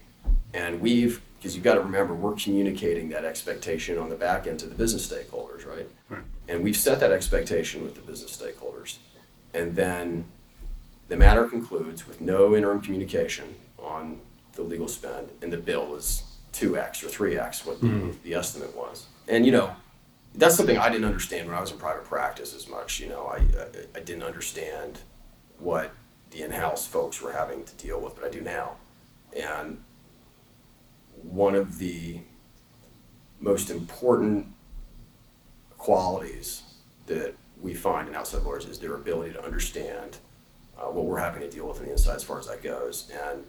and 0.55 0.81
we've 0.81 1.21
because 1.39 1.55
you've 1.55 1.65
got 1.65 1.75
to 1.75 1.81
remember 1.81 2.15
we're 2.15 2.35
communicating 2.35 3.11
that 3.11 3.25
expectation 3.25 3.97
on 3.97 4.09
the 4.09 4.17
back 4.17 4.49
end 4.49 4.59
to 4.59 4.67
the 4.67 4.75
business 4.75 5.07
stakeholders, 5.07 5.65
right? 5.65 5.89
Right. 6.09 6.23
And 6.49 6.65
we've 6.65 6.77
set 6.77 6.99
that 6.99 7.13
expectation 7.13 7.85
with 7.85 7.95
the 7.95 8.01
business 8.01 8.37
stakeholders, 8.37 8.97
and 9.55 9.77
then 9.77 10.25
the 11.09 11.17
matter 11.17 11.45
concludes 11.45 12.09
with 12.09 12.21
no 12.21 12.57
interim 12.57 12.81
communication 12.81 13.55
on 13.79 14.21
the 14.55 14.63
legal 14.63 14.89
spend, 14.89 15.29
and 15.43 15.53
the 15.53 15.59
bill 15.59 15.95
is 15.95 16.25
two 16.53 16.77
x 16.77 17.05
or 17.05 17.09
three 17.09 17.39
x 17.39 17.65
what 17.65 17.81
the, 17.81 17.87
hmm. 17.87 18.11
the 18.25 18.35
estimate 18.35 18.75
was. 18.77 19.07
And 19.29 19.47
you 19.47 19.53
know, 19.53 19.77
that's 20.35 20.57
something 20.57 20.79
I 20.79 20.89
didn't 20.89 21.07
understand 21.07 21.49
when 21.49 21.57
I 21.57 21.61
was 21.61 21.73
in 21.73 21.79
private 21.79 22.05
practice 22.05 22.55
as 22.55 22.69
much. 22.69 23.01
You 23.01 23.09
know, 23.09 23.27
I 23.27 23.37
I, 23.37 23.99
I 23.99 24.01
didn't 24.01 24.23
understand 24.23 25.01
what 25.59 25.93
the 26.31 26.43
in-house 26.43 26.87
folks 26.87 27.21
were 27.21 27.33
having 27.33 27.65
to 27.65 27.75
deal 27.77 28.01
with, 28.01 28.15
but 28.15 28.25
I 28.25 28.31
do 28.31 28.41
now. 28.41 28.77
And 29.37 29.83
one 31.23 31.55
of 31.55 31.79
the 31.79 32.21
most 33.41 33.71
important 33.71 34.47
qualities 35.79 36.63
that 37.07 37.35
we 37.61 37.75
find 37.75 38.09
in 38.09 38.15
outside 38.15 38.43
lawyers 38.43 38.67
is 38.67 38.79
their 38.79 38.95
ability 38.95 39.33
to 39.33 39.45
understand 39.45 40.19
uh, 40.79 40.83
what 40.85 41.05
we're 41.07 41.19
having 41.19 41.41
to 41.41 41.51
deal 41.51 41.67
with 41.67 41.79
on 41.79 41.87
the 41.87 41.93
inside 41.93 42.17
as 42.17 42.23
far 42.23 42.39
as 42.39 42.47
that 42.47 42.63
goes, 42.63 43.11
and 43.31 43.45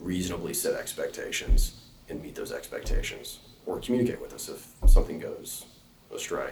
reasonably 0.00 0.52
set 0.52 0.74
expectations 0.74 1.84
and 2.08 2.22
meet 2.22 2.34
those 2.34 2.52
expectations, 2.52 3.40
or 3.66 3.80
communicate 3.80 4.20
with 4.20 4.32
us 4.32 4.48
if 4.48 4.90
something 4.90 5.18
goes 5.18 5.66
astray. 6.14 6.50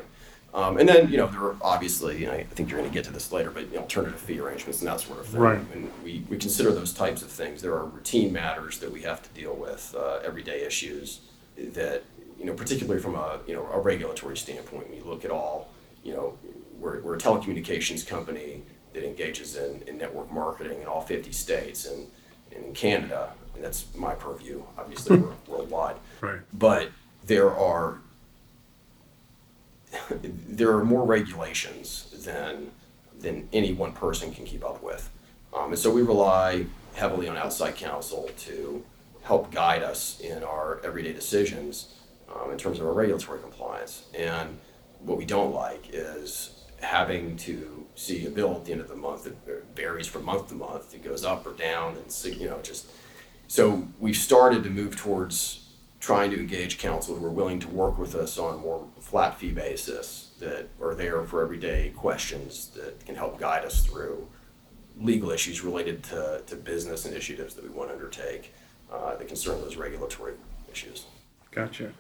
Um, 0.55 0.79
and 0.79 0.89
then, 0.89 1.11
you 1.11 1.19
know, 1.19 1.27
there 1.27 1.43
are 1.43 1.57
obviously, 1.61 2.25
and 2.25 2.33
I 2.33 2.45
think 2.45 2.71
you're 2.71 2.79
going 2.79 2.91
to 2.91 2.95
get 2.95 3.05
to 3.05 3.13
this 3.13 3.31
later, 3.31 3.51
but 3.51 3.69
you 3.69 3.75
know, 3.75 3.83
alternative 3.83 4.19
fee 4.19 4.41
arrangements 4.41 4.81
and 4.81 4.89
that 4.89 5.01
sort 5.01 5.19
of 5.19 5.27
thing. 5.27 5.41
Right. 5.41 5.61
And 5.75 5.91
we, 6.03 6.25
we 6.31 6.39
consider 6.39 6.73
those 6.73 6.95
types 6.95 7.21
of 7.21 7.29
things. 7.29 7.61
There 7.61 7.75
are 7.75 7.85
routine 7.85 8.33
matters 8.33 8.79
that 8.79 8.91
we 8.91 9.03
have 9.03 9.23
to 9.23 9.29
deal 9.39 9.55
with, 9.55 9.95
uh, 9.99 10.21
everyday 10.25 10.65
issues 10.65 11.21
that, 11.59 12.05
you 12.39 12.47
know, 12.47 12.55
particularly 12.55 13.03
from 13.03 13.17
a, 13.17 13.41
you 13.47 13.55
know, 13.55 13.67
a 13.73 13.79
regulatory 13.79 14.37
standpoint, 14.37 14.91
we 14.91 15.01
look 15.01 15.25
at 15.27 15.31
all, 15.31 15.69
you 16.03 16.15
know, 16.15 16.39
we're, 16.79 17.01
we're 17.01 17.17
a 17.17 17.19
telecommunications 17.19 18.07
company 18.07 18.63
that 18.95 19.07
engages 19.07 19.57
in, 19.57 19.83
in 19.87 19.99
network 19.99 20.33
marketing 20.33 20.81
in 20.81 20.87
all 20.87 21.03
50 21.03 21.33
states 21.33 21.87
and, 21.87 22.07
and 22.55 22.65
in 22.65 22.73
Canada. 22.73 23.33
And 23.55 23.63
that's 23.63 23.95
my 23.95 24.15
purview. 24.15 24.63
Obviously, 24.79 25.17
we're 25.19 25.35
worldwide. 25.49 25.97
Right. 26.23 26.41
But 26.55 26.91
there 27.27 27.55
are 27.55 27.99
there 30.49 30.73
are 30.73 30.85
more 30.85 31.05
regulations 31.05 32.23
than 32.25 32.71
than 33.19 33.49
any 33.53 33.73
one 33.73 33.93
person 33.93 34.33
can 34.33 34.45
keep 34.45 34.65
up 34.65 34.83
with, 34.83 35.11
um, 35.57 35.71
and 35.71 35.79
so 35.79 35.91
we 35.91 36.03
rely 36.03 36.67
heavily 36.95 37.29
on 37.29 37.37
outside 37.37 37.77
counsel 37.77 38.31
to 38.39 38.85
help 39.23 39.51
guide 39.51 39.83
us 39.83 40.21
in 40.21 40.43
our 40.45 40.81
everyday 40.85 41.13
decisions 41.13 41.95
um, 42.35 42.51
in 42.51 42.59
terms 42.59 42.79
of 42.79 42.87
our 42.87 42.93
regulatory 42.93 43.41
compliance. 43.41 44.05
And 44.17 44.59
what 45.01 45.19
we 45.19 45.25
don't 45.25 45.53
like 45.53 45.91
is 45.93 46.65
having 46.81 47.37
to 47.39 47.87
see 47.95 48.27
a 48.27 48.31
bill 48.31 48.55
at 48.55 48.65
the 48.65 48.73
end 48.73 48.81
of 48.81 48.89
the 48.89 48.97
month 48.97 49.25
that 49.25 49.37
varies 49.75 50.07
from 50.07 50.25
month 50.25 50.49
to 50.49 50.55
month. 50.55 50.95
It 50.95 51.03
goes 51.03 51.25
up 51.25 51.47
or 51.47 51.53
down, 51.53 51.97
and 51.97 52.37
you 52.41 52.49
know 52.49 52.61
just 52.63 52.87
so 53.49 53.87
we've 53.99 54.17
started 54.17 54.65
to 54.65 54.71
move 54.71 54.97
towards 54.97 55.66
trying 56.07 56.31
to 56.31 56.39
engage 56.39 56.79
counsel 56.79 57.17
who 57.17 57.27
are 57.27 57.31
willing 57.31 57.59
to 57.59 57.67
work 57.67 57.99
with 57.99 58.15
us 58.15 58.39
on 58.39 58.55
a 58.55 58.59
more 58.59 58.87
flat 59.01 59.37
fee 59.41 59.51
basis 59.51 60.31
that 60.39 60.69
are 60.81 60.95
there 60.95 61.25
for 61.25 61.43
everyday 61.43 61.91
questions 61.97 62.69
that 62.77 63.05
can 63.05 63.17
help 63.17 63.41
guide 63.41 63.65
us 63.65 63.85
through 63.85 64.25
legal 65.01 65.31
issues 65.33 65.63
related 65.63 66.05
to, 66.05 66.41
to 66.47 66.55
business 66.55 67.07
initiatives 67.07 67.55
that 67.55 67.65
we 67.65 67.71
want 67.71 67.89
to 67.91 67.95
undertake 67.97 68.55
uh, 68.93 69.17
that 69.17 69.27
concern 69.27 69.61
those 69.63 69.75
regulatory 69.75 70.35
issues. 70.71 71.07
Gotcha. 71.51 71.93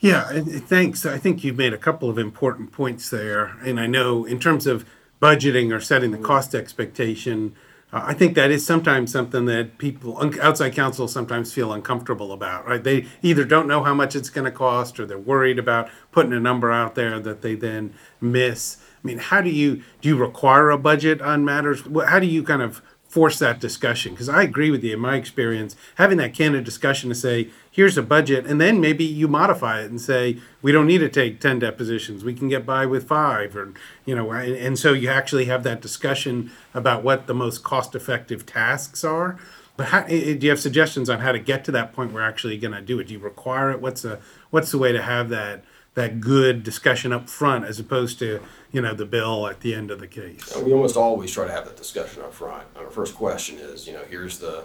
Yeah, 0.00 0.28
and- 0.28 0.46
and 0.46 0.68
thanks. 0.68 1.06
I 1.06 1.16
think 1.16 1.42
you've 1.42 1.56
made 1.56 1.72
a 1.72 1.78
couple 1.78 2.10
of 2.10 2.18
important 2.18 2.72
points 2.72 3.08
there. 3.08 3.56
And 3.64 3.80
I 3.80 3.86
know 3.86 4.26
in 4.26 4.38
terms 4.38 4.66
of 4.66 4.84
budgeting 5.22 5.72
or 5.74 5.80
setting 5.80 6.10
the 6.10 6.18
cost 6.18 6.54
expectation, 6.54 7.56
I 7.96 8.12
think 8.12 8.34
that 8.34 8.50
is 8.50 8.66
sometimes 8.66 9.12
something 9.12 9.44
that 9.46 9.78
people, 9.78 10.18
outside 10.42 10.74
counsel 10.74 11.06
sometimes 11.06 11.52
feel 11.52 11.72
uncomfortable 11.72 12.32
about, 12.32 12.66
right? 12.66 12.82
They 12.82 13.06
either 13.22 13.44
don't 13.44 13.68
know 13.68 13.84
how 13.84 13.94
much 13.94 14.16
it's 14.16 14.30
going 14.30 14.46
to 14.46 14.50
cost 14.50 14.98
or 14.98 15.06
they're 15.06 15.16
worried 15.16 15.60
about 15.60 15.88
putting 16.10 16.32
a 16.32 16.40
number 16.40 16.72
out 16.72 16.96
there 16.96 17.20
that 17.20 17.42
they 17.42 17.54
then 17.54 17.94
miss. 18.20 18.78
I 19.02 19.06
mean, 19.06 19.18
how 19.18 19.40
do 19.40 19.50
you, 19.50 19.82
do 20.00 20.08
you 20.08 20.16
require 20.16 20.70
a 20.70 20.78
budget 20.78 21.22
on 21.22 21.44
matters? 21.44 21.82
How 22.08 22.18
do 22.18 22.26
you 22.26 22.42
kind 22.42 22.62
of 22.62 22.82
force 23.14 23.38
that 23.38 23.60
discussion. 23.60 24.12
Because 24.12 24.28
I 24.28 24.42
agree 24.42 24.72
with 24.72 24.82
you 24.82 24.94
in 24.94 24.98
my 24.98 25.14
experience 25.14 25.76
having 25.94 26.18
that 26.18 26.34
candid 26.34 26.64
discussion 26.64 27.10
to 27.10 27.14
say 27.14 27.48
here's 27.70 27.96
a 27.96 28.02
budget 28.02 28.44
and 28.44 28.60
then 28.60 28.80
maybe 28.80 29.04
you 29.04 29.28
modify 29.28 29.82
it 29.82 29.88
and 29.88 30.00
say 30.00 30.38
we 30.62 30.72
don't 30.72 30.88
need 30.88 30.98
to 30.98 31.08
take 31.08 31.38
10 31.38 31.60
depositions. 31.60 32.24
We 32.24 32.34
can 32.34 32.48
get 32.48 32.66
by 32.66 32.86
with 32.86 33.06
five 33.06 33.56
or 33.56 33.72
you 34.04 34.16
know 34.16 34.32
and, 34.32 34.56
and 34.56 34.76
so 34.76 34.92
you 34.92 35.08
actually 35.08 35.44
have 35.44 35.62
that 35.62 35.80
discussion 35.80 36.50
about 36.74 37.04
what 37.04 37.28
the 37.28 37.34
most 37.34 37.62
cost 37.62 37.94
effective 37.94 38.46
tasks 38.46 39.04
are. 39.04 39.38
But 39.76 39.86
how, 39.86 40.02
do 40.08 40.16
you 40.16 40.50
have 40.50 40.58
suggestions 40.58 41.08
on 41.08 41.20
how 41.20 41.30
to 41.30 41.38
get 41.38 41.64
to 41.66 41.72
that 41.72 41.92
point 41.92 42.12
where 42.12 42.22
actually 42.24 42.58
going 42.58 42.74
to 42.74 42.80
do 42.80 42.98
it? 42.98 43.06
Do 43.06 43.12
you 43.12 43.20
require 43.20 43.70
it? 43.70 43.80
What's 43.80 44.02
the 44.02 44.18
what's 44.50 44.72
the 44.72 44.78
way 44.78 44.90
to 44.90 45.02
have 45.02 45.28
that 45.28 45.62
that 45.94 46.20
good 46.20 46.62
discussion 46.62 47.12
up 47.12 47.28
front 47.28 47.64
as 47.64 47.78
opposed 47.78 48.18
to 48.18 48.40
you 48.72 48.80
know 48.80 48.94
the 48.94 49.06
bill 49.06 49.46
at 49.46 49.60
the 49.60 49.74
end 49.74 49.90
of 49.90 50.00
the 50.00 50.08
case 50.08 50.54
we 50.64 50.72
almost 50.72 50.96
always 50.96 51.32
try 51.32 51.46
to 51.46 51.52
have 51.52 51.64
that 51.64 51.76
discussion 51.76 52.22
up 52.22 52.32
front. 52.32 52.66
Our 52.76 52.90
first 52.90 53.14
question 53.14 53.58
is, 53.58 53.86
you 53.86 53.92
know, 53.92 54.02
here's 54.08 54.38
the 54.38 54.64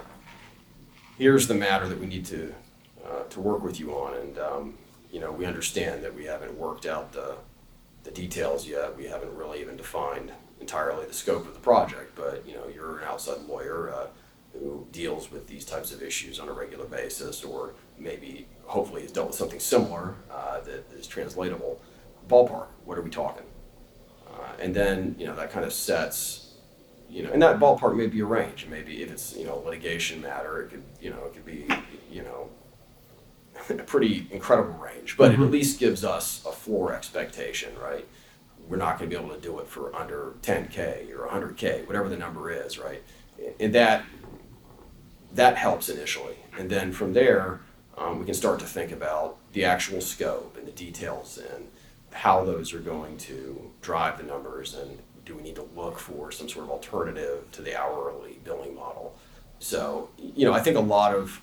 here's 1.18 1.46
the 1.46 1.54
matter 1.54 1.88
that 1.88 1.98
we 1.98 2.06
need 2.06 2.24
to 2.26 2.54
uh, 3.06 3.24
to 3.30 3.40
work 3.40 3.62
with 3.62 3.78
you 3.78 3.92
on, 3.92 4.14
and 4.14 4.38
um, 4.38 4.74
you 5.12 5.20
know, 5.20 5.32
we 5.32 5.46
understand 5.46 6.02
that 6.02 6.14
we 6.14 6.24
haven't 6.24 6.56
worked 6.56 6.86
out 6.86 7.12
the 7.12 7.36
the 8.04 8.10
details 8.10 8.66
yet. 8.66 8.96
We 8.96 9.04
haven't 9.04 9.34
really 9.36 9.60
even 9.60 9.76
defined 9.76 10.32
entirely 10.60 11.06
the 11.06 11.14
scope 11.14 11.46
of 11.46 11.54
the 11.54 11.60
project, 11.60 12.14
but 12.14 12.46
you 12.46 12.54
know, 12.54 12.68
you're 12.72 12.98
an 12.98 13.04
outside 13.04 13.42
lawyer 13.48 13.92
uh, 13.94 14.06
who 14.52 14.86
deals 14.92 15.30
with 15.30 15.46
these 15.46 15.64
types 15.64 15.92
of 15.92 16.02
issues 16.02 16.40
on 16.40 16.48
a 16.48 16.52
regular 16.52 16.86
basis, 16.86 17.44
or 17.44 17.74
maybe 18.00 18.46
hopefully 18.64 19.02
has 19.02 19.12
dealt 19.12 19.28
with 19.28 19.36
something 19.36 19.60
similar 19.60 20.14
uh, 20.30 20.60
that 20.60 20.84
is 20.92 21.06
translatable. 21.06 21.80
Ballpark, 22.28 22.68
what 22.84 22.96
are 22.96 23.02
we 23.02 23.10
talking? 23.10 23.44
Uh, 24.28 24.52
and 24.60 24.74
then, 24.74 25.14
you 25.18 25.26
know, 25.26 25.34
that 25.34 25.50
kind 25.50 25.64
of 25.64 25.72
sets, 25.72 26.54
you 27.08 27.22
know, 27.22 27.30
and 27.32 27.42
that 27.42 27.58
ballpark 27.58 27.96
may 27.96 28.06
be 28.06 28.20
a 28.20 28.24
range. 28.24 28.66
Maybe 28.70 29.02
if 29.02 29.10
it's, 29.10 29.36
you 29.36 29.44
know, 29.44 29.58
litigation 29.58 30.22
matter, 30.22 30.62
it 30.62 30.70
could, 30.70 30.82
you 31.00 31.10
know, 31.10 31.24
it 31.24 31.34
could 31.34 31.44
be, 31.44 31.66
you 32.10 32.22
know, 32.22 32.48
a 33.70 33.74
pretty 33.82 34.28
incredible 34.30 34.78
range, 34.78 35.16
but 35.16 35.32
it 35.32 35.40
at 35.40 35.50
least 35.50 35.80
gives 35.80 36.04
us 36.04 36.44
a 36.46 36.52
floor 36.52 36.94
expectation, 36.94 37.72
right? 37.82 38.06
We're 38.68 38.76
not 38.76 38.98
going 38.98 39.10
to 39.10 39.16
be 39.16 39.20
able 39.20 39.34
to 39.34 39.40
do 39.40 39.58
it 39.58 39.66
for 39.66 39.94
under 39.96 40.34
10K 40.42 41.10
or 41.10 41.26
100K, 41.26 41.86
whatever 41.86 42.08
the 42.08 42.16
number 42.16 42.50
is, 42.50 42.78
right? 42.78 43.02
And 43.58 43.74
that, 43.74 44.04
that 45.32 45.56
helps 45.56 45.88
initially. 45.88 46.36
And 46.56 46.70
then 46.70 46.92
from 46.92 47.12
there, 47.12 47.60
um, 47.98 48.18
we 48.18 48.24
can 48.24 48.34
start 48.34 48.58
to 48.60 48.66
think 48.66 48.92
about 48.92 49.36
the 49.52 49.64
actual 49.64 50.00
scope 50.00 50.56
and 50.58 50.66
the 50.66 50.72
details 50.72 51.38
and 51.38 51.66
how 52.12 52.44
those 52.44 52.72
are 52.74 52.80
going 52.80 53.16
to 53.18 53.70
drive 53.82 54.18
the 54.18 54.24
numbers 54.24 54.74
and 54.74 54.98
do 55.24 55.34
we 55.36 55.42
need 55.42 55.54
to 55.56 55.68
look 55.76 55.98
for 55.98 56.32
some 56.32 56.48
sort 56.48 56.64
of 56.64 56.70
alternative 56.70 57.44
to 57.52 57.62
the 57.62 57.78
hourly 57.78 58.38
billing 58.42 58.74
model. 58.74 59.14
So, 59.58 60.08
you 60.18 60.44
know, 60.46 60.52
I 60.52 60.60
think 60.60 60.76
a 60.76 60.80
lot 60.80 61.14
of 61.14 61.40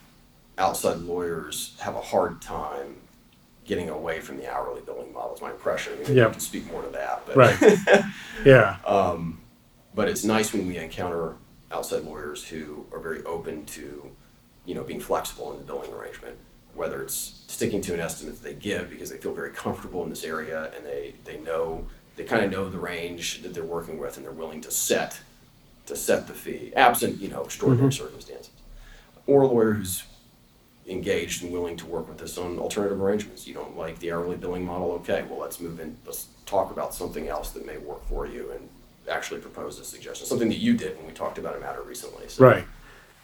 outside 0.57 0.97
lawyers 0.97 1.77
have 1.79 1.95
a 1.95 2.01
hard 2.01 2.41
time 2.41 2.95
getting 3.65 3.89
away 3.89 4.19
from 4.19 4.37
the 4.37 4.51
hourly 4.51 4.81
billing 4.81 5.13
model. 5.13 5.35
Is 5.35 5.41
my 5.41 5.51
impression. 5.51 5.93
I 6.03 6.07
mean, 6.07 6.17
Yep. 6.17 6.31
can 6.31 6.39
speak 6.39 6.71
more 6.71 6.81
to 6.81 6.89
that, 6.89 7.23
but 7.25 7.35
Right. 7.35 8.03
yeah 8.45 8.77
um, 8.85 9.39
but 9.93 10.07
it's 10.07 10.23
nice 10.23 10.53
when 10.53 10.67
we 10.67 10.77
encounter 10.77 11.35
outside 11.71 12.03
lawyers 12.03 12.43
who 12.43 12.85
are 12.91 12.99
very 12.99 13.23
open 13.23 13.65
to, 13.65 14.09
you 14.67 14.75
know, 14.75 14.83
being 14.83 14.99
flexible 14.99 15.51
in 15.53 15.57
the 15.57 15.63
billing 15.63 15.91
arrangement. 15.91 16.35
Whether 16.75 17.01
it's 17.01 17.41
sticking 17.47 17.81
to 17.81 17.95
an 17.95 17.99
estimate 17.99 18.35
that 18.35 18.43
they 18.43 18.53
give 18.53 18.91
because 18.91 19.09
they 19.09 19.17
feel 19.17 19.33
very 19.33 19.49
comfortable 19.49 20.03
in 20.03 20.11
this 20.11 20.23
area 20.23 20.71
and 20.75 20.85
they 20.85 21.15
they 21.25 21.39
know 21.39 21.87
they 22.15 22.23
kind 22.23 22.45
of 22.45 22.51
know 22.51 22.69
the 22.69 22.77
range 22.77 23.41
that 23.41 23.53
they're 23.55 23.63
working 23.63 23.97
with 23.97 24.17
and 24.17 24.25
they're 24.25 24.33
willing 24.33 24.61
to 24.61 24.69
set 24.69 25.19
to 25.87 25.95
set 25.95 26.27
the 26.27 26.33
fee, 26.33 26.71
absent 26.75 27.19
you 27.19 27.29
know 27.29 27.43
extraordinary 27.43 27.89
mm-hmm. 27.89 28.03
circumstances, 28.03 28.51
or 29.25 29.41
a 29.41 29.47
lawyer 29.47 29.73
who's 29.73 30.03
engaged 30.87 31.43
and 31.43 31.51
willing 31.51 31.75
to 31.77 31.85
work 31.85 32.07
with 32.07 32.21
us 32.21 32.37
on 32.37 32.59
alternative 32.59 33.01
arrangements. 33.01 33.47
You 33.47 33.53
don't 33.55 33.75
like 33.75 33.97
the 33.99 34.11
hourly 34.11 34.37
billing 34.37 34.65
model? 34.65 34.91
Okay, 34.91 35.25
well, 35.29 35.39
let's 35.39 35.59
move 35.59 35.79
in. 35.79 35.97
Let's 36.05 36.27
talk 36.45 36.71
about 36.71 36.93
something 36.93 37.27
else 37.27 37.51
that 37.51 37.65
may 37.65 37.77
work 37.77 38.05
for 38.07 38.27
you 38.27 38.51
and 38.51 38.69
actually 39.09 39.39
propose 39.39 39.79
a 39.79 39.83
suggestion. 39.83 40.27
Something 40.27 40.49
that 40.49 40.59
you 40.59 40.77
did 40.77 40.95
when 40.97 41.07
we 41.07 41.13
talked 41.13 41.37
about 41.37 41.55
a 41.55 41.59
matter 41.59 41.81
recently. 41.81 42.27
So, 42.27 42.45
Right, 42.45 42.65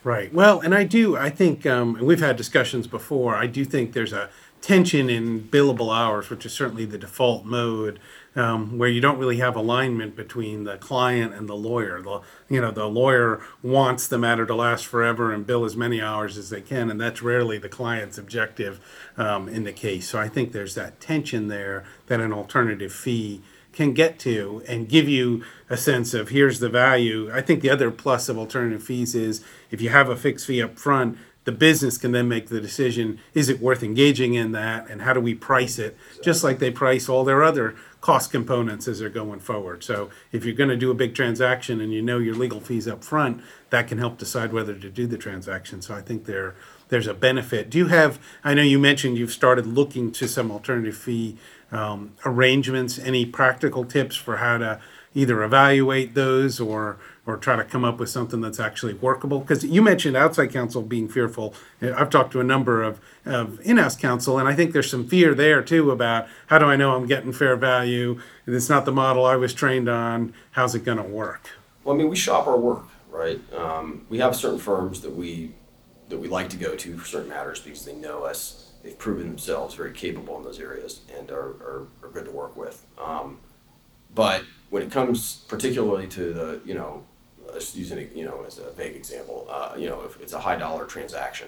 right. 0.04 0.34
Well, 0.34 0.60
and 0.60 0.74
I 0.74 0.84
do. 0.84 1.16
I 1.16 1.30
think, 1.30 1.66
um, 1.66 1.96
and 1.96 2.08
we've 2.08 2.20
had 2.20 2.36
discussions 2.36 2.88
before. 2.88 3.36
I 3.36 3.48
do 3.48 3.66
think 3.66 3.94
there's 3.94 4.14
a 4.14 4.30
tension 4.64 5.10
in 5.10 5.42
billable 5.42 5.94
hours, 5.94 6.30
which 6.30 6.46
is 6.46 6.54
certainly 6.54 6.86
the 6.86 6.98
default 6.98 7.44
mode, 7.44 8.00
um, 8.34 8.78
where 8.78 8.88
you 8.88 9.02
don't 9.02 9.20
really 9.20 9.38
have 9.38 9.58
alignment 9.58 10.16
between 10.16 10.64
the 10.64 10.78
client 10.78 11.34
and 11.34 11.50
the 11.50 11.56
lawyer. 11.56 12.02
The 12.02 12.22
you 12.50 12.62
know 12.62 12.72
the 12.72 12.86
lawyer 12.86 13.42
wants 13.62 14.08
the 14.08 14.18
matter 14.18 14.46
to 14.46 14.56
last 14.56 14.86
forever 14.86 15.34
and 15.34 15.46
bill 15.46 15.66
as 15.66 15.76
many 15.76 16.02
hours 16.02 16.38
as 16.38 16.50
they 16.50 16.62
can, 16.62 16.90
and 16.90 17.00
that's 17.00 17.22
rarely 17.22 17.58
the 17.58 17.70
client's 17.70 18.18
objective 18.18 18.80
um, 19.18 19.50
in 19.50 19.66
the 19.66 19.74
case. 19.74 20.10
So 20.10 20.18
I 20.18 20.30
think 20.30 20.54
there's 20.54 20.76
that 20.76 21.02
tension 21.02 21.50
there 21.50 21.84
that 22.08 22.22
an 22.22 22.32
alternative 22.32 22.94
fee 22.94 23.42
can 23.74 23.94
get 23.94 24.20
to 24.20 24.63
and 24.68 24.88
give 24.88 25.10
you 25.10 25.44
a 25.70 25.75
sense 25.75 26.13
of 26.13 26.30
here's 26.30 26.60
the 26.60 26.70
value. 26.70 27.30
I 27.34 27.42
think 27.42 27.62
the 27.62 27.70
other 27.70 27.92
plus 27.92 28.30
of 28.30 28.38
alternative 28.38 28.84
fees 28.84 29.15
is 29.15 29.44
if 29.72 29.82
you 29.82 29.89
have 29.89 30.10
a 30.10 30.15
fixed 30.15 30.46
fee 30.46 30.62
up 30.62 30.77
front, 30.77 31.18
the 31.44 31.51
business 31.51 31.98
can 31.98 32.12
then 32.12 32.30
make 32.30 32.48
the 32.48 32.62
decision 32.62 33.20
is 33.34 33.50
it 33.50 33.60
worth 33.60 33.84
engaging 33.84 34.34
in 34.34 34.51
that 34.53 34.89
and 34.89 35.01
how 35.01 35.13
do 35.13 35.20
we 35.20 35.34
price 35.34 35.77
it 35.77 35.98
just 36.22 36.44
like 36.44 36.60
they 36.60 36.72
price 36.72 37.10
all 37.10 37.24
their 37.24 37.44
other 37.44 37.75
cost 38.04 38.32
components 38.32 38.86
as 38.86 39.00
they're 39.00 39.08
going 39.08 39.40
forward. 39.40 39.82
So 39.82 40.10
if 40.34 40.44
you're 40.44 40.54
going 40.54 40.70
to 40.70 40.76
do 40.76 40.92
a 40.92 40.94
big 40.94 41.16
transaction 41.16 41.80
and 41.80 41.94
you 41.94 42.02
know 42.02 42.18
your 42.18 42.36
legal 42.36 42.60
fees 42.60 42.86
up 42.86 43.02
front 43.02 43.42
that 43.70 43.88
can 43.88 43.98
help 43.98 44.18
decide 44.18 44.52
whether 44.52 44.74
to 44.74 44.90
do 44.90 45.08
the 45.08 45.18
transaction. 45.18 45.82
So 45.82 45.96
i 45.96 46.02
think 46.02 46.26
there 46.26 46.54
there's 46.90 47.08
a 47.08 47.14
benefit. 47.14 47.70
Do 47.70 47.78
you 47.78 47.88
have 47.88 48.20
i 48.44 48.54
know 48.54 48.62
you 48.62 48.78
mentioned 48.78 49.18
you've 49.18 49.32
started 49.32 49.66
looking 49.66 50.12
to 50.12 50.28
some 50.28 50.52
alternative 50.52 50.98
fee 50.98 51.38
um, 51.72 52.12
arrangements. 52.26 53.00
Any 53.00 53.26
practical 53.26 53.86
tips 53.86 54.18
for 54.18 54.36
how 54.38 54.58
to 54.58 54.82
either 55.14 55.42
evaluate 55.42 56.14
those 56.14 56.60
or 56.60 56.98
or 57.25 57.38
try 57.38 57.56
to 57.56 57.63
come 57.63 57.86
up 57.86 58.00
with 58.00 58.10
something 58.10 58.42
that's 58.42 58.60
actually 58.60 58.94
workable? 58.94 59.39
Because 59.39 59.63
you 59.63 59.82
mentioned 59.82 60.18
outside 60.18 60.51
counsel 60.51 60.82
being 60.82 61.08
fearful. 61.08 61.53
I've 61.82 62.10
talked 62.10 62.32
to 62.34 62.39
a 62.39 62.44
number 62.44 62.84
of, 62.84 63.00
of 63.25 63.60
in-house 63.62 63.96
counsel, 63.96 64.38
and 64.38 64.48
I 64.48 64.56
think 64.56 64.74
there's 64.74 64.89
some 64.89 65.08
fear 65.08 65.34
there 65.34 65.62
too 65.62 65.92
about 65.92 66.27
how 66.48 66.60
do 66.60 66.65
I 66.65 66.75
know 66.75 66.96
I'm 66.96 67.08
getting 67.08 67.32
fair 67.32 67.56
value? 67.56 68.20
It's 68.46 68.70
not 68.70 68.86
the 68.86 68.92
model 68.92 69.25
I 69.25 69.36
was 69.36 69.53
trained 69.53 69.88
on. 69.88 70.34
How's 70.51 70.75
it 70.75 70.84
going 70.84 70.98
to 70.98 71.03
work? 71.03 71.50
Well, 71.84 71.96
I 71.96 71.98
mean, 71.98 72.10
we 72.10 72.15
shop 72.15 72.48
our 72.48 72.58
work, 72.58 72.86
right? 73.10 73.39
Um, 73.53 74.06
we 74.10 74.20
have 74.20 74.36
certain 74.36 74.60
firms 74.60 75.01
that 75.01 75.15
we 75.15 75.53
that 76.10 76.18
we 76.18 76.27
like 76.27 76.50
to 76.50 76.58
go 76.58 76.75
to 76.75 76.98
for 76.98 77.08
certain 77.08 77.30
matters 77.30 77.60
because 77.60 77.86
they 77.86 77.96
know 77.96 78.24
us. 78.24 78.72
They've 78.84 78.98
proven 78.98 79.27
themselves 79.27 79.74
very 79.75 79.94
capable 79.94 80.38
in 80.38 80.44
those 80.44 80.60
areas 80.60 81.01
and 81.18 81.32
are, 81.32 81.51
are, 81.62 81.88
are 82.03 82.10
good 82.10 82.25
to 82.25 82.32
work 82.32 82.58
with. 82.58 82.86
Um, 83.01 83.39
but 84.13 84.44
when 84.70 84.84
it 84.84 84.92
comes 84.92 85.38
particularly 85.48 86.08
to 86.08 86.34
the, 86.34 86.62
you 86.65 86.74
know, 86.74 87.03
let's 87.54 87.76
you 87.76 88.26
know, 88.26 88.44
as 88.46 88.60
a 88.60 88.72
vague 88.72 88.96
example, 88.96 89.48
uh, 89.50 89.74
you 89.78 89.88
know, 89.88 90.02
if 90.02 90.20
it's 90.22 90.34
a 90.34 90.40
high 90.40 90.56
dollar 90.56 90.86
transaction, 90.86 91.48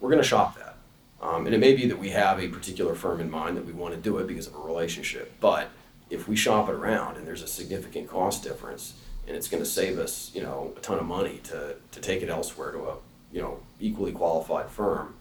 we're 0.00 0.10
going 0.10 0.22
to 0.22 0.28
shop 0.28 0.56
that. 0.58 0.76
Um, 1.22 1.46
and 1.46 1.54
it 1.54 1.58
may 1.58 1.74
be 1.74 1.86
that 1.86 1.98
we 1.98 2.10
have 2.10 2.40
a 2.40 2.48
particular 2.48 2.94
firm 2.94 3.20
in 3.20 3.30
mind 3.30 3.56
that 3.56 3.66
we 3.66 3.72
want 3.72 3.94
to 3.94 4.00
do 4.00 4.18
it 4.18 4.26
because 4.26 4.46
of 4.46 4.54
a 4.54 4.58
relationship. 4.58 5.32
But 5.40 5.68
if 6.08 6.26
we 6.26 6.36
shop 6.36 6.68
it 6.68 6.72
around 6.72 7.16
and 7.16 7.26
there's 7.26 7.42
a 7.42 7.46
significant 7.46 8.08
cost 8.08 8.42
difference 8.42 8.94
and 9.26 9.36
it's 9.36 9.48
going 9.48 9.62
to 9.62 9.68
save 9.68 9.98
us, 9.98 10.30
you 10.34 10.42
know, 10.42 10.72
a 10.76 10.80
ton 10.80 10.98
of 10.98 11.04
money 11.04 11.40
to, 11.44 11.76
to 11.92 12.00
take 12.00 12.22
it 12.22 12.30
elsewhere 12.30 12.72
to 12.72 12.78
a, 12.78 12.94
you 13.32 13.40
know, 13.40 13.60
equally 13.78 14.12
qualified 14.12 14.70
firm, 14.70 15.14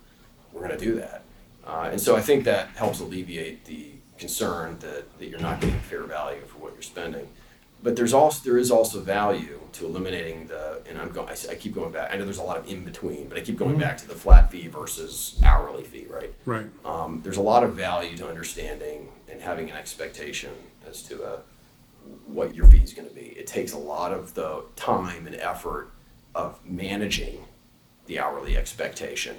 we're 0.53 0.65
going 0.65 0.77
to 0.77 0.83
do 0.83 0.95
that. 0.95 1.23
Uh, 1.67 1.89
and 1.91 2.01
so 2.01 2.15
I 2.15 2.21
think 2.21 2.45
that 2.45 2.69
helps 2.69 3.01
alleviate 3.01 3.65
the 3.65 3.91
concern 4.17 4.77
that, 4.79 5.19
that 5.19 5.27
you're 5.27 5.39
not 5.39 5.59
getting 5.59 5.79
fair 5.81 6.03
value 6.03 6.41
for 6.47 6.57
what 6.57 6.73
you're 6.73 6.81
spending. 6.81 7.27
But 7.83 7.95
there's 7.95 8.13
also 8.13 8.43
there 8.43 8.57
is 8.57 8.71
also 8.71 8.99
value 8.99 9.58
to 9.73 9.85
eliminating 9.85 10.47
the 10.47 10.81
and 10.89 10.97
I'm 10.99 11.09
going 11.09 11.29
I, 11.29 11.33
I 11.51 11.55
keep 11.55 11.73
going 11.75 11.91
back 11.91 12.13
I 12.13 12.17
know 12.17 12.25
there's 12.25 12.37
a 12.39 12.43
lot 12.43 12.57
of 12.57 12.67
in 12.67 12.83
between 12.83 13.27
but 13.29 13.37
I 13.37 13.41
keep 13.41 13.57
going 13.57 13.77
back 13.77 13.97
to 13.99 14.07
the 14.07 14.15
flat 14.15 14.51
fee 14.51 14.67
versus 14.67 15.39
hourly 15.43 15.83
fee 15.83 16.05
right 16.09 16.33
Right. 16.45 16.67
um, 16.85 17.21
there's 17.23 17.37
a 17.37 17.41
lot 17.41 17.63
of 17.63 17.75
value 17.75 18.15
to 18.17 18.27
understanding 18.27 19.09
and 19.31 19.41
having 19.41 19.69
an 19.69 19.75
expectation 19.77 20.51
as 20.89 21.01
to 21.03 21.23
uh, 21.23 21.39
what 22.25 22.55
your 22.55 22.65
fee 22.67 22.77
is 22.79 22.93
going 22.93 23.07
to 23.07 23.13
be. 23.13 23.27
It 23.37 23.45
takes 23.45 23.73
a 23.73 23.77
lot 23.77 24.11
of 24.11 24.33
the 24.33 24.63
time 24.75 25.27
and 25.27 25.35
effort 25.35 25.91
of 26.33 26.59
managing 26.65 27.45
the 28.07 28.19
hourly 28.19 28.57
expectation 28.57 29.35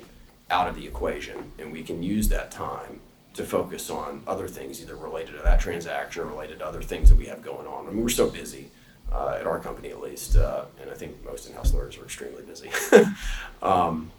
out 0.50 0.68
of 0.68 0.76
the 0.76 0.86
equation, 0.86 1.50
and 1.58 1.72
we 1.72 1.82
can 1.82 2.02
use 2.02 2.28
that 2.28 2.50
time 2.52 3.00
to 3.34 3.44
focus 3.44 3.90
on 3.90 4.22
other 4.26 4.46
things, 4.46 4.80
either 4.82 4.94
related 4.96 5.36
to 5.36 5.42
that 5.42 5.58
transaction 5.60 6.22
or 6.22 6.26
related 6.26 6.58
to 6.60 6.66
other 6.66 6.82
things 6.82 7.08
that 7.08 7.16
we 7.16 7.26
have 7.26 7.42
going 7.42 7.66
on. 7.66 7.86
I 7.86 7.90
mean, 7.90 8.02
we're 8.02 8.08
so 8.08 8.28
busy 8.28 8.68
uh, 9.12 9.36
at 9.40 9.46
our 9.46 9.58
company, 9.58 9.88
at 9.90 10.00
least, 10.00 10.36
uh, 10.36 10.64
and 10.80 10.90
I 10.90 10.94
think 10.94 11.24
most 11.24 11.48
in-house 11.48 11.72
lawyers 11.72 11.98
are 11.98 12.04
extremely 12.04 12.42
busy. 12.42 12.70
um, 13.62 14.10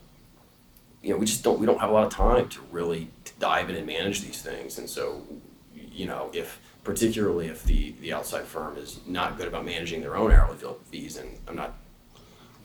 you 1.01 1.11
know, 1.11 1.17
we 1.17 1.25
just 1.25 1.43
don't 1.43 1.59
we 1.59 1.65
don't 1.65 1.79
have 1.79 1.89
a 1.89 1.93
lot 1.93 2.05
of 2.05 2.13
time 2.13 2.47
to 2.49 2.59
really 2.71 3.09
dive 3.39 3.69
in 3.69 3.75
and 3.75 3.87
manage 3.87 4.21
these 4.21 4.41
things, 4.41 4.77
and 4.77 4.89
so, 4.89 5.25
you 5.73 6.05
know, 6.05 6.29
if 6.33 6.59
particularly 6.83 7.47
if 7.47 7.63
the 7.63 7.93
the 8.01 8.13
outside 8.13 8.43
firm 8.43 8.77
is 8.77 8.99
not 9.07 9.37
good 9.37 9.47
about 9.47 9.65
managing 9.65 10.01
their 10.01 10.15
own 10.15 10.31
hourly 10.31 10.57
fees, 10.89 11.17
and 11.17 11.29
I'm 11.47 11.55
not 11.55 11.73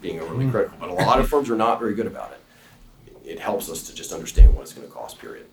being 0.00 0.20
overly 0.20 0.50
critical, 0.50 0.76
but 0.78 0.90
a 0.90 0.94
lot 0.94 1.18
of 1.18 1.28
firms 1.28 1.48
are 1.48 1.56
not 1.56 1.78
very 1.78 1.94
good 1.94 2.06
about 2.06 2.32
it. 2.32 2.40
It 3.24 3.40
helps 3.40 3.70
us 3.70 3.82
to 3.84 3.94
just 3.94 4.12
understand 4.12 4.54
what 4.54 4.62
it's 4.62 4.72
going 4.72 4.86
to 4.86 4.92
cost. 4.92 5.18
Period. 5.18 5.46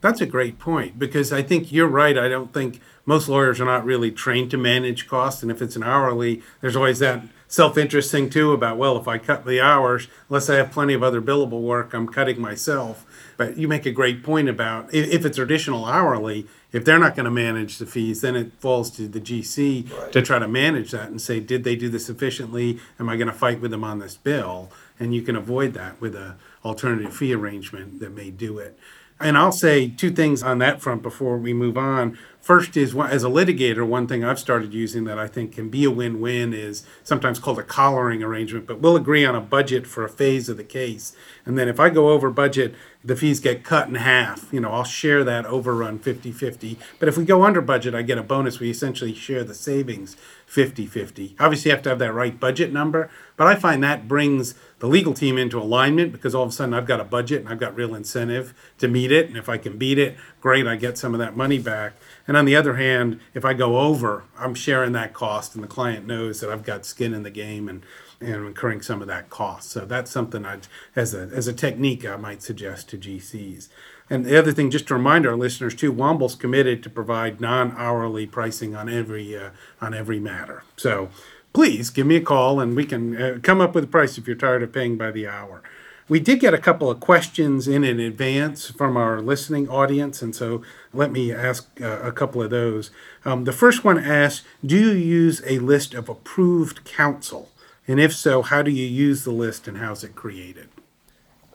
That's 0.00 0.20
a 0.20 0.26
great 0.26 0.58
point 0.58 0.98
because 0.98 1.32
I 1.32 1.42
think 1.42 1.72
you're 1.72 1.88
right. 1.88 2.16
I 2.16 2.28
don't 2.28 2.52
think 2.52 2.80
most 3.04 3.28
lawyers 3.28 3.60
are 3.60 3.64
not 3.64 3.84
really 3.84 4.10
trained 4.12 4.50
to 4.52 4.56
manage 4.56 5.08
costs. 5.08 5.42
And 5.42 5.50
if 5.50 5.60
it's 5.60 5.74
an 5.76 5.82
hourly, 5.82 6.42
there's 6.60 6.76
always 6.76 7.00
that 7.00 7.24
self 7.48 7.76
interest 7.76 8.12
thing 8.12 8.30
too 8.30 8.52
about, 8.52 8.76
well, 8.76 8.96
if 8.96 9.08
I 9.08 9.18
cut 9.18 9.44
the 9.44 9.60
hours, 9.60 10.06
unless 10.28 10.48
I 10.48 10.56
have 10.56 10.70
plenty 10.70 10.94
of 10.94 11.02
other 11.02 11.20
billable 11.20 11.62
work, 11.62 11.94
I'm 11.94 12.06
cutting 12.06 12.40
myself. 12.40 13.06
But 13.36 13.56
you 13.56 13.66
make 13.66 13.86
a 13.86 13.90
great 13.90 14.22
point 14.22 14.48
about 14.48 14.92
if 14.94 15.24
it's 15.24 15.38
additional 15.38 15.84
hourly, 15.86 16.46
if 16.70 16.84
they're 16.84 16.98
not 16.98 17.16
going 17.16 17.24
to 17.24 17.30
manage 17.30 17.78
the 17.78 17.86
fees, 17.86 18.20
then 18.20 18.36
it 18.36 18.52
falls 18.60 18.90
to 18.92 19.08
the 19.08 19.20
GC 19.20 19.90
Right. 19.90 20.12
to 20.12 20.22
try 20.22 20.38
to 20.38 20.46
manage 20.46 20.90
that 20.92 21.08
and 21.08 21.20
say, 21.20 21.40
did 21.40 21.64
they 21.64 21.74
do 21.74 21.88
this 21.88 22.08
efficiently? 22.08 22.78
Am 23.00 23.08
I 23.08 23.16
going 23.16 23.28
to 23.28 23.32
fight 23.32 23.60
with 23.60 23.70
them 23.72 23.82
on 23.84 23.98
this 23.98 24.16
bill? 24.16 24.70
And 25.00 25.14
you 25.14 25.22
can 25.22 25.34
avoid 25.34 25.72
that 25.74 26.00
with 26.00 26.14
a 26.14 26.36
alternative 26.64 27.16
fee 27.16 27.32
arrangement 27.34 28.00
that 28.00 28.14
may 28.14 28.30
do 28.30 28.58
it. 28.58 28.78
And 29.20 29.36
I'll 29.36 29.52
say 29.52 29.88
two 29.88 30.10
things 30.10 30.42
on 30.42 30.58
that 30.58 30.80
front 30.80 31.02
before 31.02 31.38
we 31.38 31.52
move 31.52 31.76
on. 31.76 32.16
First 32.40 32.76
is 32.76 32.94
as 32.94 33.24
a 33.24 33.28
litigator, 33.28 33.86
one 33.86 34.06
thing 34.06 34.24
I've 34.24 34.38
started 34.38 34.72
using 34.72 35.04
that 35.04 35.18
I 35.18 35.26
think 35.26 35.52
can 35.52 35.68
be 35.68 35.84
a 35.84 35.90
win-win 35.90 36.54
is 36.54 36.84
sometimes 37.02 37.38
called 37.38 37.58
a 37.58 37.64
collaring 37.64 38.22
arrangement, 38.22 38.66
but 38.66 38.80
we'll 38.80 38.96
agree 38.96 39.24
on 39.24 39.34
a 39.34 39.40
budget 39.40 39.86
for 39.86 40.04
a 40.04 40.08
phase 40.08 40.48
of 40.48 40.56
the 40.56 40.64
case. 40.64 41.14
And 41.44 41.58
then 41.58 41.68
if 41.68 41.80
I 41.80 41.90
go 41.90 42.10
over 42.10 42.30
budget, 42.30 42.74
the 43.08 43.16
fees 43.16 43.40
get 43.40 43.64
cut 43.64 43.88
in 43.88 43.94
half. 43.94 44.52
You 44.52 44.60
know, 44.60 44.70
I'll 44.70 44.84
share 44.84 45.24
that 45.24 45.46
overrun 45.46 45.98
50-50. 45.98 46.76
But 46.98 47.08
if 47.08 47.16
we 47.16 47.24
go 47.24 47.42
under 47.42 47.62
budget, 47.62 47.94
I 47.94 48.02
get 48.02 48.18
a 48.18 48.22
bonus. 48.22 48.60
We 48.60 48.68
essentially 48.68 49.14
share 49.14 49.44
the 49.44 49.54
savings 49.54 50.14
50-50. 50.46 51.34
Obviously, 51.40 51.70
you 51.70 51.74
have 51.74 51.82
to 51.84 51.88
have 51.88 51.98
that 52.00 52.12
right 52.12 52.38
budget 52.38 52.70
number, 52.70 53.10
but 53.36 53.46
I 53.46 53.54
find 53.54 53.82
that 53.82 54.08
brings 54.08 54.54
the 54.78 54.86
legal 54.86 55.14
team 55.14 55.38
into 55.38 55.58
alignment 55.58 56.12
because 56.12 56.34
all 56.34 56.42
of 56.42 56.50
a 56.50 56.52
sudden 56.52 56.74
I've 56.74 56.86
got 56.86 57.00
a 57.00 57.04
budget 57.04 57.40
and 57.40 57.48
I've 57.48 57.58
got 57.58 57.74
real 57.74 57.94
incentive 57.94 58.52
to 58.76 58.88
meet 58.88 59.10
it. 59.10 59.26
And 59.26 59.38
if 59.38 59.48
I 59.48 59.56
can 59.56 59.78
beat 59.78 59.98
it, 59.98 60.16
great, 60.42 60.66
I 60.66 60.76
get 60.76 60.98
some 60.98 61.14
of 61.14 61.18
that 61.18 61.34
money 61.34 61.58
back. 61.58 61.94
And 62.26 62.36
on 62.36 62.44
the 62.44 62.56
other 62.56 62.74
hand, 62.74 63.20
if 63.32 63.42
I 63.42 63.54
go 63.54 63.78
over, 63.78 64.24
I'm 64.38 64.54
sharing 64.54 64.92
that 64.92 65.14
cost 65.14 65.54
and 65.54 65.64
the 65.64 65.68
client 65.68 66.06
knows 66.06 66.40
that 66.40 66.50
I've 66.50 66.64
got 66.64 66.84
skin 66.84 67.14
in 67.14 67.22
the 67.22 67.30
game 67.30 67.68
and, 67.68 67.82
and 68.20 68.46
incurring 68.46 68.82
some 68.82 69.00
of 69.00 69.08
that 69.08 69.30
cost. 69.30 69.70
So 69.70 69.84
that's 69.84 70.10
something 70.10 70.44
I, 70.44 70.58
as 70.96 71.14
a, 71.14 71.30
as 71.32 71.46
a 71.46 71.52
technique, 71.52 72.04
I 72.04 72.16
might 72.16 72.42
suggest 72.42 72.88
to 72.90 72.98
GCs. 72.98 73.68
And 74.10 74.24
the 74.24 74.38
other 74.38 74.52
thing, 74.52 74.70
just 74.70 74.88
to 74.88 74.94
remind 74.94 75.26
our 75.26 75.36
listeners 75.36 75.74
too, 75.74 75.92
Womble's 75.92 76.34
committed 76.34 76.82
to 76.82 76.90
provide 76.90 77.40
non-hourly 77.40 78.26
pricing 78.26 78.74
on 78.74 78.88
every 78.88 79.36
uh, 79.36 79.50
on 79.80 79.92
every 79.94 80.18
matter. 80.18 80.64
So 80.76 81.10
please 81.52 81.90
give 81.90 82.06
me 82.06 82.16
a 82.16 82.20
call 82.20 82.60
and 82.60 82.74
we 82.74 82.84
can 82.84 83.20
uh, 83.20 83.38
come 83.42 83.60
up 83.60 83.74
with 83.74 83.84
a 83.84 83.88
price 83.88 84.16
if 84.16 84.26
you're 84.26 84.36
tired 84.36 84.62
of 84.62 84.72
paying 84.72 84.96
by 84.96 85.10
the 85.10 85.28
hour. 85.28 85.62
We 86.08 86.20
did 86.20 86.40
get 86.40 86.54
a 86.54 86.58
couple 86.58 86.90
of 86.90 87.00
questions 87.00 87.68
in 87.68 87.84
in 87.84 88.00
advance 88.00 88.70
from 88.70 88.96
our 88.96 89.20
listening 89.20 89.68
audience, 89.68 90.22
and 90.22 90.34
so 90.34 90.62
let 90.94 91.12
me 91.12 91.30
ask 91.32 91.68
uh, 91.82 92.00
a 92.00 92.12
couple 92.12 92.42
of 92.42 92.48
those. 92.48 92.90
Um, 93.26 93.44
the 93.44 93.52
first 93.52 93.84
one 93.84 93.98
asks 93.98 94.42
Do 94.64 94.74
you 94.74 94.92
use 94.92 95.42
a 95.44 95.58
list 95.58 95.92
of 95.92 96.08
approved 96.08 96.84
counsel? 96.84 97.50
And 97.88 97.98
if 97.98 98.14
so, 98.14 98.42
how 98.42 98.60
do 98.60 98.70
you 98.70 98.86
use 98.86 99.24
the 99.24 99.30
list 99.30 99.66
and 99.66 99.78
how's 99.78 100.04
it 100.04 100.14
created? 100.14 100.68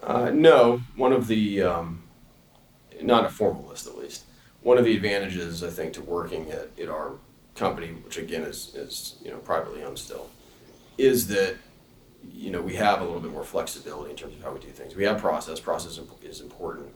Uh, 0.02 0.32
no, 0.32 0.82
one 0.96 1.14
of 1.14 1.28
the 1.28 1.62
um, 1.62 2.04
not 3.02 3.26
a 3.26 3.30
formal 3.30 3.70
list 3.70 3.88
at 3.88 3.96
least. 3.98 4.26
One 4.62 4.78
of 4.78 4.86
the 4.86 4.96
advantages 4.96 5.64
I 5.64 5.70
think 5.70 5.94
to 5.94 6.02
working 6.02 6.50
at, 6.52 6.70
at 6.80 6.90
our 6.90 7.14
company, 7.56 7.90
which 8.04 8.18
again 8.18 8.42
is 8.42 8.74
is 8.76 9.16
you 9.24 9.30
know 9.30 9.38
privately 9.38 9.84
owned 9.84 10.00
still, 10.00 10.30
is 10.98 11.28
that 11.28 11.56
you 12.34 12.50
know 12.50 12.62
we 12.62 12.76
have 12.76 13.02
a 13.02 13.04
little 13.04 13.22
bit 13.22 13.32
more 13.32 13.44
flexibility 13.44 14.10
in 14.10 14.18
terms 14.18 14.36
of 14.36 14.44
how 14.44 14.52
we 14.52 14.60
do 14.60 14.70
things. 14.70 14.96
We 14.96 15.04
have 15.04 15.20
process. 15.20 15.60
Process 15.60 16.00
is 16.24 16.42
important, 16.42 16.90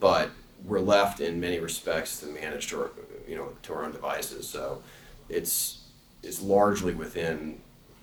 but 0.00 0.30
we're 0.64 0.80
left 0.80 1.20
in 1.20 1.40
many 1.40 1.60
respects 1.60 2.20
to 2.20 2.26
manage 2.26 2.66
to 2.68 2.80
our, 2.80 2.90
you 3.28 3.36
know 3.36 3.50
to 3.62 3.72
our 3.72 3.84
own 3.84 3.92
devices. 3.92 4.48
So 4.48 4.82
it's 5.28 5.84
it's 6.22 6.42
largely 6.42 6.92
within 6.92 7.60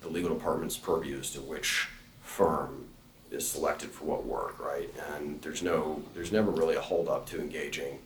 the 0.08 0.14
legal 0.14 0.34
department's 0.34 0.76
purview 0.76 1.18
as 1.18 1.30
to 1.32 1.40
which 1.40 1.88
firm 2.22 2.86
is 3.30 3.46
selected 3.46 3.90
for 3.90 4.04
what 4.06 4.24
work, 4.24 4.58
right? 4.58 4.92
And 5.14 5.40
there's 5.42 5.62
no, 5.62 6.02
there's 6.14 6.32
never 6.32 6.50
really 6.50 6.76
a 6.76 6.80
holdup 6.80 7.26
to 7.26 7.40
engaging 7.40 7.98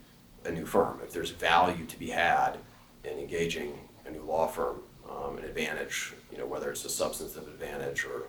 a 0.45 0.51
new 0.51 0.67
firm. 0.67 0.99
If 1.03 1.13
there's 1.13 1.31
value 1.31 1.87
to 1.87 1.99
be 1.99 2.11
had 2.11 2.59
in 3.05 3.19
engaging 3.19 3.79
a 4.05 4.11
new 4.11 4.23
law 4.23 4.49
firm, 4.49 4.81
um, 5.09 5.39
an 5.39 5.45
advantage, 5.45 6.13
you 6.33 6.39
know, 6.39 6.47
whether 6.47 6.71
it's 6.71 6.85
a 6.85 6.91
substantive 6.91 7.47
advantage 7.47 8.05
or, 8.05 8.25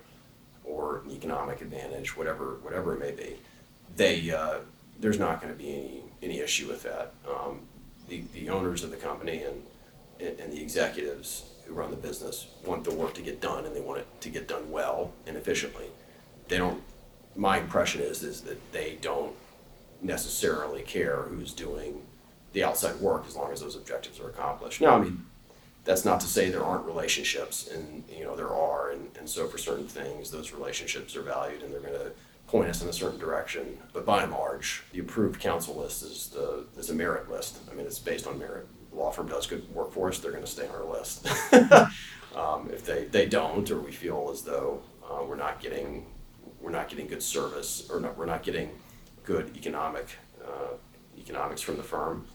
or 0.64 1.02
an 1.06 1.12
economic 1.12 1.62
advantage, 1.62 2.16
whatever, 2.16 2.58
whatever 2.62 2.94
it 2.94 3.00
may 3.00 3.12
be, 3.12 3.38
they, 3.96 4.30
uh, 4.30 4.60
there's 5.00 5.20
not 5.20 5.42
going 5.42 5.52
to 5.52 5.58
be 5.58 5.74
any, 5.74 6.04
any 6.22 6.40
issue 6.40 6.68
with 6.68 6.84
that. 6.84 7.14
Um, 7.28 7.62
the, 8.08 8.24
the 8.34 8.50
owners 8.50 8.84
of 8.84 8.92
the 8.92 8.98
company 8.98 9.44
and, 9.44 9.64
and 10.20 10.40
and 10.40 10.54
the 10.54 10.62
executives 10.62 11.44
who 11.66 11.74
run 11.74 11.92
the 11.92 11.98
business 11.98 12.48
want 12.66 12.84
the 12.84 12.94
work 12.94 13.14
to 13.14 13.22
get 13.22 13.42
done 13.42 13.66
and 13.66 13.76
they 13.76 13.82
want 13.82 14.00
it 14.00 14.08
to 14.22 14.30
get 14.30 14.48
done 14.48 14.70
well 14.72 15.12
and 15.26 15.38
efficiently. 15.38 15.86
They 16.48 16.58
don't 16.58 16.82
my 17.36 17.60
impression 17.60 18.02
is 18.02 18.24
is 18.24 18.42
that 18.42 18.72
they 18.72 18.98
don't 19.02 19.34
necessarily 20.02 20.82
care 20.82 21.24
who's 21.24 21.54
doing 21.54 22.02
the 22.52 22.64
outside 22.64 22.96
work 23.00 23.24
as 23.28 23.36
long 23.36 23.52
as 23.52 23.62
those 23.62 23.76
objectives 23.76 24.20
are 24.20 24.30
accomplished. 24.30 24.82
Now 24.82 24.96
i 24.96 25.00
mean 25.00 25.26
that's 25.86 26.06
not 26.06 26.20
to 26.22 26.28
say 26.28 26.50
there 26.50 26.64
aren't 26.64 26.86
relationships 26.86 27.68
and 27.68 28.04
you 28.10 28.24
know 28.24 28.36
there 28.36 28.54
are 28.54 28.92
and, 28.92 29.10
and 29.18 29.30
so 29.30 29.48
for 29.48 29.58
certain 29.58 29.88
things 29.88 30.32
those 30.32 30.54
relationships 30.54 31.16
are 31.16 31.22
valued 31.22 31.62
and 31.62 31.74
they're 31.74 31.82
going 31.82 31.94
to 31.94 32.12
point 32.48 32.70
us 32.70 32.84
in 32.84 32.90
a 32.90 32.94
certain 32.94 33.18
direction. 33.20 33.80
But 33.94 34.06
by 34.06 34.24
and 34.24 34.32
large 34.32 34.84
the 34.92 35.00
approved 35.00 35.40
counsel 35.40 35.76
list 35.76 36.04
is 36.04 36.28
the 36.28 36.66
is 36.78 36.90
a 36.90 36.96
merit 36.96 37.30
list. 37.30 37.60
I 37.72 37.74
mean 37.74 37.86
it's 37.86 38.00
based 38.00 38.28
on 38.28 38.38
merit 38.40 38.68
the 38.94 39.00
law 39.00 39.12
firm 39.12 39.28
does 39.28 39.48
good 39.48 39.68
work 39.74 39.92
for 39.92 40.10
us 40.10 40.20
they're 40.20 40.32
going 40.32 40.44
to 40.44 40.50
stay 40.50 40.68
on 40.68 40.76
our 40.76 40.86
list 40.86 41.28
Um, 42.36 42.70
if 42.72 42.84
they, 42.86 43.06
they 43.06 43.26
don't, 43.28 43.70
or 43.70 43.80
we 43.80 43.92
feel 43.92 44.30
as 44.32 44.42
though 44.42 44.82
uh, 45.08 45.24
we're 45.28 45.36
not 45.36 45.60
getting 45.60 46.08
we're 46.60 46.72
not 46.72 46.88
getting 46.88 47.08
good 47.08 47.22
service 47.22 47.88
or 47.92 48.00
not, 48.00 48.18
we're 48.18 48.26
not 48.26 48.42
getting 48.42 48.70
good 49.24 49.56
economic 49.56 50.18
uh, 50.44 50.76
economics 51.18 51.62
from 51.62 51.76
the 51.76 51.84
firm, 51.84 52.26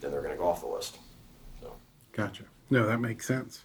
then 0.00 0.10
they're 0.10 0.22
going 0.22 0.32
to 0.32 0.38
go 0.38 0.48
off 0.48 0.62
the 0.62 0.66
list. 0.66 0.98
So. 1.60 1.74
Gotcha. 2.12 2.44
No, 2.70 2.86
that 2.86 2.98
makes 2.98 3.26
sense. 3.26 3.64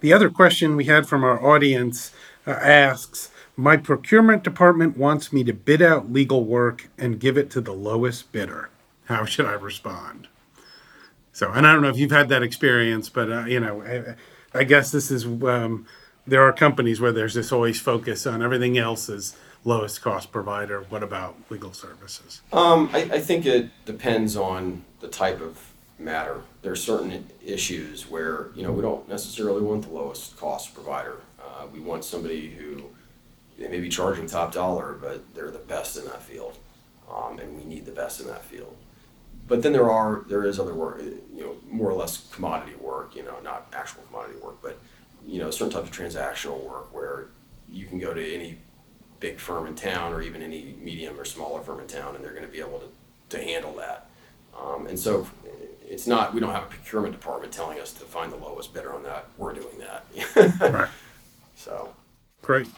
The 0.00 0.12
other 0.12 0.30
question 0.30 0.74
we 0.74 0.86
had 0.86 1.08
from 1.08 1.22
our 1.22 1.44
audience 1.44 2.12
uh, 2.44 2.50
asks 2.50 3.30
My 3.56 3.76
procurement 3.76 4.42
department 4.42 4.96
wants 4.96 5.32
me 5.32 5.44
to 5.44 5.52
bid 5.52 5.80
out 5.80 6.12
legal 6.12 6.44
work 6.44 6.88
and 6.98 7.20
give 7.20 7.38
it 7.38 7.48
to 7.50 7.60
the 7.60 7.72
lowest 7.72 8.32
bidder. 8.32 8.70
How 9.04 9.24
should 9.24 9.46
I 9.46 9.52
respond? 9.52 10.26
So, 11.36 11.52
and 11.52 11.66
I 11.66 11.72
don't 11.74 11.82
know 11.82 11.90
if 11.90 11.98
you've 11.98 12.12
had 12.12 12.30
that 12.30 12.42
experience, 12.42 13.10
but 13.10 13.30
uh, 13.30 13.44
you 13.44 13.60
know, 13.60 13.82
I, 13.82 14.58
I 14.58 14.64
guess 14.64 14.90
this 14.90 15.10
is 15.10 15.26
um, 15.26 15.86
there 16.26 16.40
are 16.40 16.50
companies 16.50 16.98
where 16.98 17.12
there's 17.12 17.34
this 17.34 17.52
always 17.52 17.78
focus 17.78 18.26
on 18.26 18.40
everything 18.40 18.78
else 18.78 19.10
is 19.10 19.36
lowest 19.62 20.00
cost 20.00 20.32
provider. 20.32 20.86
What 20.88 21.02
about 21.02 21.36
legal 21.50 21.74
services? 21.74 22.40
Um, 22.54 22.88
I, 22.90 23.00
I 23.00 23.20
think 23.20 23.44
it 23.44 23.68
depends 23.84 24.34
on 24.34 24.82
the 25.00 25.08
type 25.08 25.42
of 25.42 25.60
matter. 25.98 26.40
There 26.62 26.72
are 26.72 26.74
certain 26.74 27.26
issues 27.44 28.10
where 28.10 28.48
you 28.54 28.62
know 28.62 28.72
we 28.72 28.80
don't 28.80 29.06
necessarily 29.06 29.60
want 29.60 29.82
the 29.82 29.92
lowest 29.92 30.38
cost 30.38 30.72
provider. 30.72 31.18
Uh, 31.38 31.66
we 31.70 31.80
want 31.80 32.06
somebody 32.06 32.48
who 32.48 32.82
they 33.58 33.68
may 33.68 33.80
be 33.80 33.90
charging 33.90 34.26
top 34.26 34.54
dollar, 34.54 34.94
but 34.94 35.22
they're 35.34 35.50
the 35.50 35.58
best 35.58 35.98
in 35.98 36.06
that 36.06 36.22
field, 36.22 36.56
um, 37.14 37.38
and 37.38 37.58
we 37.58 37.64
need 37.66 37.84
the 37.84 37.92
best 37.92 38.22
in 38.22 38.26
that 38.26 38.42
field. 38.42 38.74
But 39.48 39.62
then 39.62 39.72
there 39.72 39.90
are 39.90 40.24
there 40.28 40.44
is 40.44 40.58
other 40.58 40.74
work, 40.74 41.02
you 41.02 41.42
know, 41.42 41.56
more 41.68 41.90
or 41.90 41.94
less 41.94 42.26
commodity 42.32 42.74
work. 42.80 43.14
You 43.14 43.22
know, 43.22 43.38
not 43.42 43.68
actual 43.72 44.02
commodity 44.04 44.38
work, 44.40 44.56
but 44.62 44.78
you 45.26 45.40
know, 45.40 45.50
certain 45.50 45.72
types 45.72 45.88
of 45.88 45.96
transactional 45.96 46.62
work 46.62 46.94
where 46.94 47.28
you 47.68 47.86
can 47.86 47.98
go 47.98 48.14
to 48.14 48.34
any 48.34 48.58
big 49.20 49.38
firm 49.38 49.66
in 49.66 49.74
town 49.74 50.12
or 50.12 50.22
even 50.22 50.42
any 50.42 50.76
medium 50.80 51.18
or 51.18 51.24
smaller 51.24 51.60
firm 51.60 51.80
in 51.80 51.86
town, 51.86 52.14
and 52.14 52.24
they're 52.24 52.32
going 52.32 52.44
to 52.44 52.50
be 52.50 52.60
able 52.60 52.78
to, 52.78 53.36
to 53.36 53.42
handle 53.42 53.74
that. 53.74 54.08
Um, 54.58 54.86
and 54.86 54.98
so 54.98 55.26
it's 55.88 56.06
not, 56.06 56.34
we 56.34 56.40
don't 56.40 56.52
have 56.52 56.64
a 56.64 56.66
procurement 56.66 57.12
department 57.12 57.52
telling 57.52 57.80
us 57.80 57.92
to 57.94 58.04
find 58.04 58.32
the 58.32 58.36
lowest 58.36 58.72
bidder 58.72 58.92
on 58.92 59.02
that. 59.04 59.26
We're 59.36 59.54
doing 59.54 59.78
that. 59.78 60.04
Right. 60.72 60.88
So, 61.56 61.94
Great. 62.42 62.68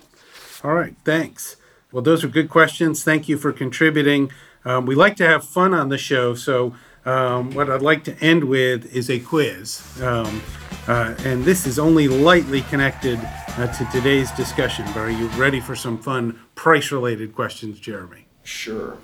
All 0.62 0.74
right. 0.74 0.94
Thanks. 1.04 1.56
Well, 1.92 2.02
those 2.02 2.22
are 2.22 2.28
good 2.28 2.48
questions. 2.48 3.02
Thank 3.02 3.28
you 3.28 3.36
for 3.36 3.52
contributing. 3.52 4.30
Um, 4.68 4.84
we 4.84 4.94
like 4.94 5.16
to 5.16 5.26
have 5.26 5.44
fun 5.44 5.72
on 5.72 5.88
the 5.88 5.96
show, 5.96 6.34
so 6.34 6.74
um, 7.06 7.52
what 7.52 7.70
I'd 7.70 7.80
like 7.80 8.04
to 8.04 8.14
end 8.22 8.44
with 8.44 8.94
is 8.94 9.08
a 9.08 9.18
quiz. 9.18 9.82
Um, 10.02 10.42
uh, 10.86 11.14
and 11.24 11.42
this 11.42 11.66
is 11.66 11.78
only 11.78 12.06
lightly 12.06 12.60
connected 12.60 13.18
uh, 13.56 13.66
to 13.66 13.88
today's 13.90 14.30
discussion. 14.32 14.84
But 14.88 14.98
are 14.98 15.10
you 15.10 15.28
ready 15.28 15.58
for 15.58 15.74
some 15.74 15.96
fun 15.96 16.38
price 16.54 16.92
related 16.92 17.34
questions, 17.34 17.80
Jeremy? 17.80 18.26
sure. 18.42 18.98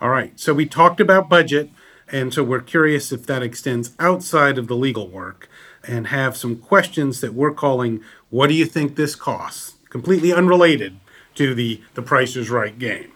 All 0.00 0.10
right. 0.10 0.38
So 0.38 0.54
we 0.54 0.66
talked 0.66 1.00
about 1.00 1.28
budget, 1.28 1.70
and 2.06 2.32
so 2.32 2.44
we're 2.44 2.60
curious 2.60 3.10
if 3.10 3.26
that 3.26 3.42
extends 3.42 3.96
outside 3.98 4.56
of 4.56 4.68
the 4.68 4.76
legal 4.76 5.08
work 5.08 5.48
and 5.82 6.08
have 6.08 6.36
some 6.36 6.54
questions 6.54 7.20
that 7.22 7.34
we're 7.34 7.54
calling 7.54 8.04
what 8.30 8.46
do 8.46 8.54
you 8.54 8.66
think 8.66 8.94
this 8.94 9.16
costs? 9.16 9.74
Completely 9.88 10.32
unrelated 10.32 11.00
to 11.34 11.56
the 11.56 11.82
the 11.94 12.02
price 12.02 12.36
is 12.36 12.50
right 12.50 12.78
game. 12.78 13.12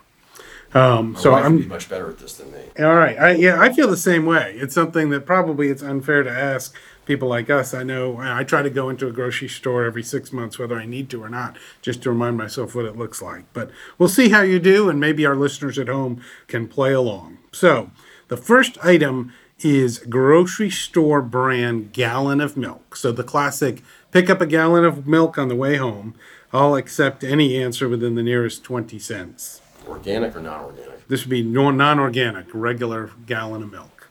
Um, 0.75 1.13
My 1.13 1.21
so 1.21 1.33
wife 1.33 1.45
I'm 1.45 1.53
would 1.55 1.63
be 1.63 1.69
much 1.69 1.89
better 1.89 2.09
at 2.09 2.19
this 2.19 2.35
than 2.35 2.51
me. 2.51 2.61
all 2.79 2.95
right. 2.95 3.19
I, 3.19 3.33
yeah, 3.33 3.61
I 3.61 3.73
feel 3.73 3.89
the 3.89 3.97
same 3.97 4.25
way. 4.25 4.55
It's 4.57 4.75
something 4.75 5.11
that 5.11 5.27
probably 5.27 5.69
it's 5.69 5.83
unfair 5.83 6.23
to 6.23 6.31
ask 6.31 6.75
people 7.05 7.29
like 7.29 7.51
us. 7.51 7.75
I 7.75 7.83
know 7.83 8.17
I 8.19 8.45
try 8.45 8.63
to 8.63 8.71
go 8.71 8.89
into 8.89 9.07
a 9.07 9.13
grocery 9.13 9.49
store 9.49 9.85
every 9.85 10.03
six 10.03 10.33
months, 10.33 10.59
whether 10.59 10.77
I 10.77 10.87
need 10.87 11.11
to 11.11 11.23
or 11.23 11.29
not, 11.29 11.59
just 11.83 12.03
to 12.03 12.11
remind 12.11 12.37
myself 12.39 12.75
what 12.75 12.87
it 12.87 12.97
looks 12.97 13.21
like. 13.21 13.45
But 13.53 13.71
we'll 13.99 14.09
see 14.09 14.31
how 14.31 14.43
you 14.43 14.59
do, 14.59 14.89
and 14.89 14.99
maybe 14.99 15.27
our 15.27 15.37
listeners 15.37 15.79
at 15.79 15.89
home 15.89 16.23
can 16.47 16.69
play 16.69 16.93
along. 16.93 17.39
So 17.53 17.91
the 18.29 18.37
first 18.37 18.79
item 18.85 19.33
is 19.61 19.99
grocery 19.99 20.71
store 20.71 21.23
brand 21.23 21.93
gallon 21.93 22.41
of 22.41 22.57
milk. 22.57 22.97
So 22.97 23.13
the 23.13 23.25
classic 23.25 23.83
pick 24.11 24.31
up 24.31 24.41
a 24.41 24.47
gallon 24.47 24.85
of 24.85 25.07
milk 25.07 25.39
on 25.39 25.49
the 25.49 25.57
way 25.57 25.77
home. 25.77 26.15
I'll 26.53 26.77
accept 26.77 27.25
any 27.25 27.57
answer 27.63 27.89
within 27.89 28.15
the 28.15 28.23
nearest 28.23 28.63
20 28.65 28.99
cents. 28.99 29.62
Organic 29.89 30.37
or 30.37 30.41
non 30.41 30.65
organic? 30.65 31.09
This 31.09 31.23
would 31.25 31.31
be 31.31 31.43
non- 31.43 31.77
non-organic, 31.77 32.47
regular 32.53 33.11
gallon 33.27 33.63
of 33.63 33.73
milk 33.73 34.09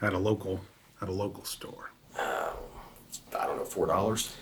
at 0.00 0.12
a 0.12 0.18
local 0.18 0.60
at 1.00 1.08
a 1.08 1.12
local 1.12 1.44
store. 1.44 1.90
Um, 2.18 2.54
I 3.38 3.46
don't 3.46 3.56
know, 3.56 3.64
$4? 3.64 4.32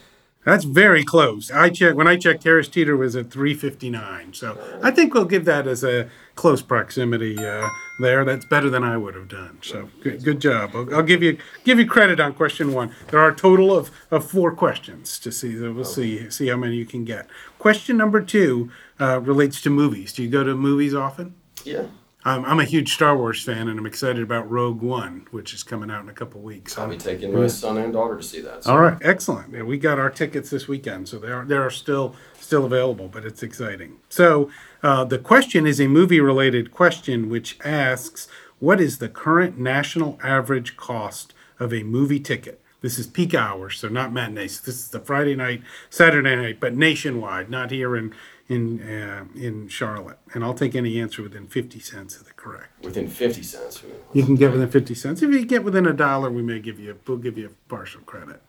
That's 0.44 0.64
very 0.64 1.04
close. 1.04 1.50
I 1.50 1.68
checked 1.68 1.96
when 1.96 2.08
I 2.08 2.16
checked. 2.16 2.44
Harris 2.44 2.66
Teeter 2.66 2.96
was 2.96 3.14
at 3.14 3.30
three 3.30 3.52
fifty 3.52 3.90
nine. 3.90 4.32
So 4.32 4.58
I 4.82 4.90
think 4.90 5.12
we'll 5.12 5.26
give 5.26 5.44
that 5.44 5.66
as 5.66 5.84
a 5.84 6.08
close 6.34 6.62
proximity 6.62 7.36
uh, 7.38 7.68
there. 8.00 8.24
That's 8.24 8.46
better 8.46 8.70
than 8.70 8.82
I 8.82 8.96
would 8.96 9.14
have 9.14 9.28
done. 9.28 9.58
So 9.60 9.90
good, 10.02 10.24
good 10.24 10.40
job. 10.40 10.70
I'll, 10.74 10.94
I'll 10.94 11.02
give 11.02 11.22
you 11.22 11.36
give 11.64 11.78
you 11.78 11.86
credit 11.86 12.20
on 12.20 12.32
question 12.32 12.72
one. 12.72 12.94
There 13.08 13.20
are 13.20 13.28
a 13.28 13.36
total 13.36 13.76
of, 13.76 13.90
of 14.10 14.30
four 14.30 14.54
questions 14.54 15.18
to 15.18 15.30
see. 15.30 15.58
We'll 15.58 15.84
see 15.84 16.30
see 16.30 16.48
how 16.48 16.56
many 16.56 16.76
you 16.76 16.86
can 16.86 17.04
get. 17.04 17.28
Question 17.58 17.98
number 17.98 18.22
two 18.22 18.70
uh, 18.98 19.20
relates 19.20 19.60
to 19.60 19.70
movies. 19.70 20.14
Do 20.14 20.22
you 20.22 20.30
go 20.30 20.42
to 20.42 20.54
movies 20.54 20.94
often? 20.94 21.34
Yeah. 21.64 21.84
I'm, 22.24 22.44
I'm 22.44 22.60
a 22.60 22.64
huge 22.64 22.92
Star 22.92 23.16
Wars 23.16 23.42
fan, 23.42 23.68
and 23.68 23.78
I'm 23.78 23.86
excited 23.86 24.22
about 24.22 24.50
Rogue 24.50 24.82
One, 24.82 25.26
which 25.30 25.54
is 25.54 25.62
coming 25.62 25.90
out 25.90 26.02
in 26.02 26.10
a 26.10 26.12
couple 26.12 26.40
weeks. 26.40 26.76
I'll 26.76 26.88
be 26.88 26.98
taking 26.98 27.34
my 27.34 27.46
son 27.46 27.78
and 27.78 27.92
daughter 27.92 28.18
to 28.18 28.22
see 28.22 28.40
that. 28.42 28.64
So. 28.64 28.72
All 28.72 28.80
right, 28.80 28.98
excellent. 29.00 29.54
Yeah, 29.54 29.62
we 29.62 29.78
got 29.78 29.98
our 29.98 30.10
tickets 30.10 30.50
this 30.50 30.68
weekend, 30.68 31.08
so 31.08 31.18
they 31.18 31.28
are 31.28 31.44
they 31.44 31.56
are 31.56 31.70
still 31.70 32.14
still 32.38 32.66
available, 32.66 33.08
but 33.08 33.24
it's 33.24 33.42
exciting. 33.42 33.96
So 34.10 34.50
uh, 34.82 35.04
the 35.04 35.18
question 35.18 35.66
is 35.66 35.80
a 35.80 35.88
movie 35.88 36.20
related 36.20 36.72
question, 36.72 37.30
which 37.30 37.58
asks, 37.64 38.28
"What 38.58 38.80
is 38.80 38.98
the 38.98 39.08
current 39.08 39.58
national 39.58 40.18
average 40.22 40.76
cost 40.76 41.32
of 41.58 41.72
a 41.72 41.82
movie 41.84 42.20
ticket?" 42.20 42.60
This 42.82 42.98
is 42.98 43.06
peak 43.06 43.34
hours, 43.34 43.78
so 43.78 43.88
not 43.88 44.12
matinees. 44.12 44.60
This 44.60 44.76
is 44.76 44.88
the 44.88 45.00
Friday 45.00 45.36
night, 45.36 45.62
Saturday 45.90 46.34
night, 46.36 46.60
but 46.60 46.74
nationwide, 46.74 47.50
not 47.50 47.70
here 47.70 47.94
in 47.94 48.14
in 48.50 48.82
uh, 48.82 49.24
in 49.34 49.68
Charlotte. 49.68 50.18
And 50.34 50.44
I'll 50.44 50.54
take 50.54 50.74
any 50.74 51.00
answer 51.00 51.22
within 51.22 51.46
fifty 51.46 51.78
cents 51.78 52.16
of 52.16 52.26
the 52.26 52.32
correct. 52.32 52.84
Within 52.84 53.08
50 53.08 53.42
cents. 53.42 53.82
You 54.12 54.24
can 54.24 54.34
get 54.34 54.50
within 54.52 54.68
fifty 54.68 54.94
cents. 54.94 55.22
If 55.22 55.30
you 55.30 55.46
get 55.46 55.64
within 55.64 55.86
a 55.86 55.92
dollar, 55.92 56.30
we 56.30 56.42
may 56.42 56.58
give 56.58 56.78
you 56.78 56.98
we'll 57.06 57.18
give 57.18 57.38
you 57.38 57.46
a 57.46 57.68
partial 57.68 58.02
credit. 58.02 58.42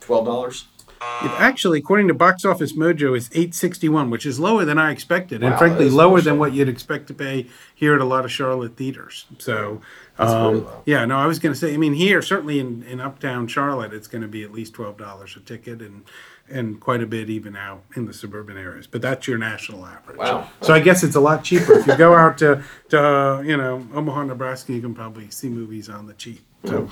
$12? 0.00 0.64
It 1.22 1.30
actually, 1.38 1.78
according 1.78 2.08
to 2.08 2.14
Box 2.14 2.44
Office 2.44 2.72
Mojo, 2.72 3.16
is 3.16 3.30
eight 3.32 3.54
sixty 3.54 3.88
one, 3.88 4.10
which 4.10 4.26
is 4.26 4.40
lower 4.40 4.64
than 4.64 4.78
I 4.78 4.90
expected, 4.90 5.42
and 5.44 5.56
frankly 5.56 5.88
lower 5.88 6.16
low. 6.16 6.20
than 6.20 6.38
what 6.38 6.52
you'd 6.52 6.68
expect 6.68 7.06
to 7.08 7.14
pay 7.14 7.46
here 7.74 7.94
at 7.94 8.00
a 8.00 8.04
lot 8.04 8.24
of 8.24 8.32
Charlotte 8.32 8.76
theaters. 8.76 9.26
So, 9.38 9.80
um, 10.18 10.66
yeah, 10.84 11.04
no, 11.04 11.16
I 11.16 11.26
was 11.26 11.38
going 11.38 11.52
to 11.52 11.58
say. 11.58 11.74
I 11.74 11.76
mean, 11.76 11.94
here 11.94 12.22
certainly 12.22 12.58
in, 12.58 12.82
in 12.82 13.00
Uptown 13.00 13.46
Charlotte, 13.46 13.92
it's 13.92 14.08
going 14.08 14.22
to 14.22 14.28
be 14.28 14.42
at 14.42 14.50
least 14.52 14.74
twelve 14.74 14.96
dollars 14.98 15.36
a 15.36 15.40
ticket, 15.40 15.80
and 15.80 16.04
and 16.48 16.80
quite 16.80 17.02
a 17.02 17.06
bit 17.06 17.30
even 17.30 17.54
out 17.56 17.84
in 17.94 18.06
the 18.06 18.12
suburban 18.12 18.58
areas. 18.58 18.88
But 18.88 19.00
that's 19.00 19.28
your 19.28 19.38
national 19.38 19.86
average. 19.86 20.18
Wow. 20.18 20.48
So 20.60 20.74
I 20.74 20.80
guess 20.80 21.04
it's 21.04 21.14
a 21.14 21.20
lot 21.20 21.44
cheaper 21.44 21.78
if 21.78 21.86
you 21.86 21.96
go 21.96 22.14
out 22.14 22.38
to 22.38 22.62
to 22.88 23.00
uh, 23.00 23.40
you 23.42 23.56
know 23.56 23.86
Omaha, 23.94 24.24
Nebraska. 24.24 24.72
You 24.72 24.80
can 24.80 24.94
probably 24.94 25.30
see 25.30 25.48
movies 25.48 25.88
on 25.88 26.06
the 26.06 26.14
cheap. 26.14 26.44
So 26.64 26.88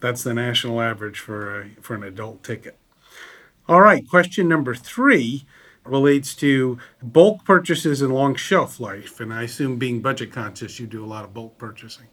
that's 0.00 0.24
the 0.24 0.34
national 0.34 0.80
average 0.80 1.20
for 1.20 1.62
a, 1.62 1.68
for 1.80 1.94
an 1.94 2.02
adult 2.02 2.42
ticket. 2.42 2.76
All 3.68 3.82
right, 3.82 4.08
question 4.08 4.48
number 4.48 4.74
three 4.74 5.44
relates 5.84 6.34
to 6.36 6.78
bulk 7.02 7.44
purchases 7.44 8.00
and 8.00 8.14
long 8.14 8.34
shelf 8.34 8.80
life. 8.80 9.20
And 9.20 9.32
I 9.32 9.42
assume 9.42 9.76
being 9.76 10.00
budget 10.00 10.32
conscious, 10.32 10.80
you 10.80 10.86
do 10.86 11.04
a 11.04 11.06
lot 11.06 11.24
of 11.24 11.34
bulk 11.34 11.58
purchasing. 11.58 12.06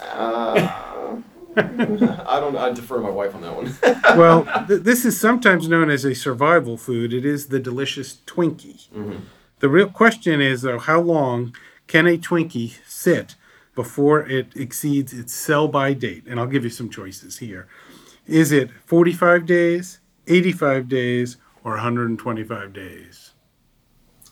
Uh, 0.00 1.16
I 1.56 2.40
don't 2.40 2.56
I 2.56 2.72
defer 2.72 2.96
to 2.96 3.02
my 3.02 3.10
wife 3.10 3.34
on 3.34 3.40
that 3.42 3.56
one. 3.56 3.74
Well, 4.18 4.44
th- 4.66 4.82
this 4.82 5.04
is 5.04 5.18
sometimes 5.18 5.68
known 5.68 5.88
as 5.88 6.04
a 6.04 6.14
survival 6.14 6.76
food. 6.76 7.14
It 7.14 7.24
is 7.24 7.46
the 7.46 7.60
delicious 7.60 8.16
Twinkie. 8.26 8.88
Mm-hmm. 8.90 9.20
The 9.60 9.68
real 9.68 9.88
question 9.88 10.40
is, 10.40 10.62
though, 10.62 10.78
how 10.78 11.00
long 11.00 11.54
can 11.86 12.06
a 12.06 12.18
Twinkie 12.18 12.74
sit 12.86 13.36
before 13.74 14.28
it 14.28 14.48
exceeds 14.56 15.12
its 15.12 15.32
sell 15.32 15.68
by 15.68 15.92
date? 15.92 16.24
And 16.26 16.40
I'll 16.40 16.46
give 16.46 16.64
you 16.64 16.70
some 16.70 16.90
choices 16.90 17.38
here. 17.38 17.68
Is 18.26 18.52
it 18.52 18.70
45 18.86 19.46
days, 19.46 19.99
85 20.30 20.88
days, 20.88 21.36
or 21.64 21.72
125 21.72 22.72
days? 22.72 23.32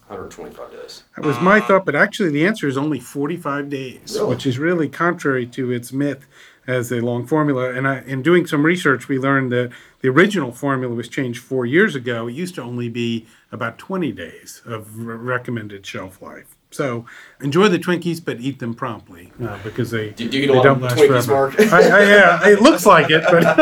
125 0.06 0.72
days. 0.72 1.02
That 1.16 1.24
was 1.26 1.38
my 1.40 1.58
uh, 1.58 1.66
thought, 1.66 1.84
but 1.84 1.94
actually 1.94 2.30
the 2.30 2.46
answer 2.46 2.66
is 2.66 2.78
only 2.78 2.98
45 2.98 3.68
days, 3.68 4.14
Really? 4.14 4.28
which 4.30 4.46
is 4.46 4.58
really 4.58 4.88
contrary 4.88 5.46
to 5.48 5.70
its 5.70 5.92
myth 5.92 6.26
as 6.66 6.90
a 6.92 7.00
long 7.00 7.26
formula. 7.26 7.72
And 7.72 7.86
I, 7.86 8.00
in 8.00 8.22
doing 8.22 8.46
some 8.46 8.64
research, 8.64 9.08
we 9.08 9.18
learned 9.18 9.52
that 9.52 9.70
the 10.00 10.08
original 10.08 10.52
formula 10.52 10.94
was 10.94 11.08
changed 11.08 11.42
four 11.42 11.66
years 11.66 11.94
ago. 11.94 12.28
It 12.28 12.32
used 12.34 12.54
to 12.54 12.62
only 12.62 12.88
be 12.88 13.26
about 13.52 13.78
20 13.78 14.12
days 14.12 14.62
of 14.64 14.98
re- 14.98 15.16
recommended 15.16 15.84
shelf 15.84 16.22
life. 16.22 16.56
So 16.70 17.06
enjoy 17.40 17.68
the 17.68 17.78
Twinkies, 17.78 18.22
but 18.22 18.40
eat 18.40 18.58
them 18.58 18.74
promptly 18.74 19.32
uh, 19.42 19.58
because 19.64 19.90
they, 19.90 20.10
do, 20.10 20.28
do 20.28 20.38
you 20.38 20.46
they 20.48 20.60
don't 20.60 20.82
last 20.82 20.96
Twinkies, 20.96 21.06
forever. 21.06 21.32
Mark? 21.32 21.60
I, 21.60 21.82
I, 21.82 22.02
yeah, 22.02 22.48
it 22.48 22.60
looks 22.60 22.84
like 22.84 23.10
it, 23.10 23.24
but 23.30 23.46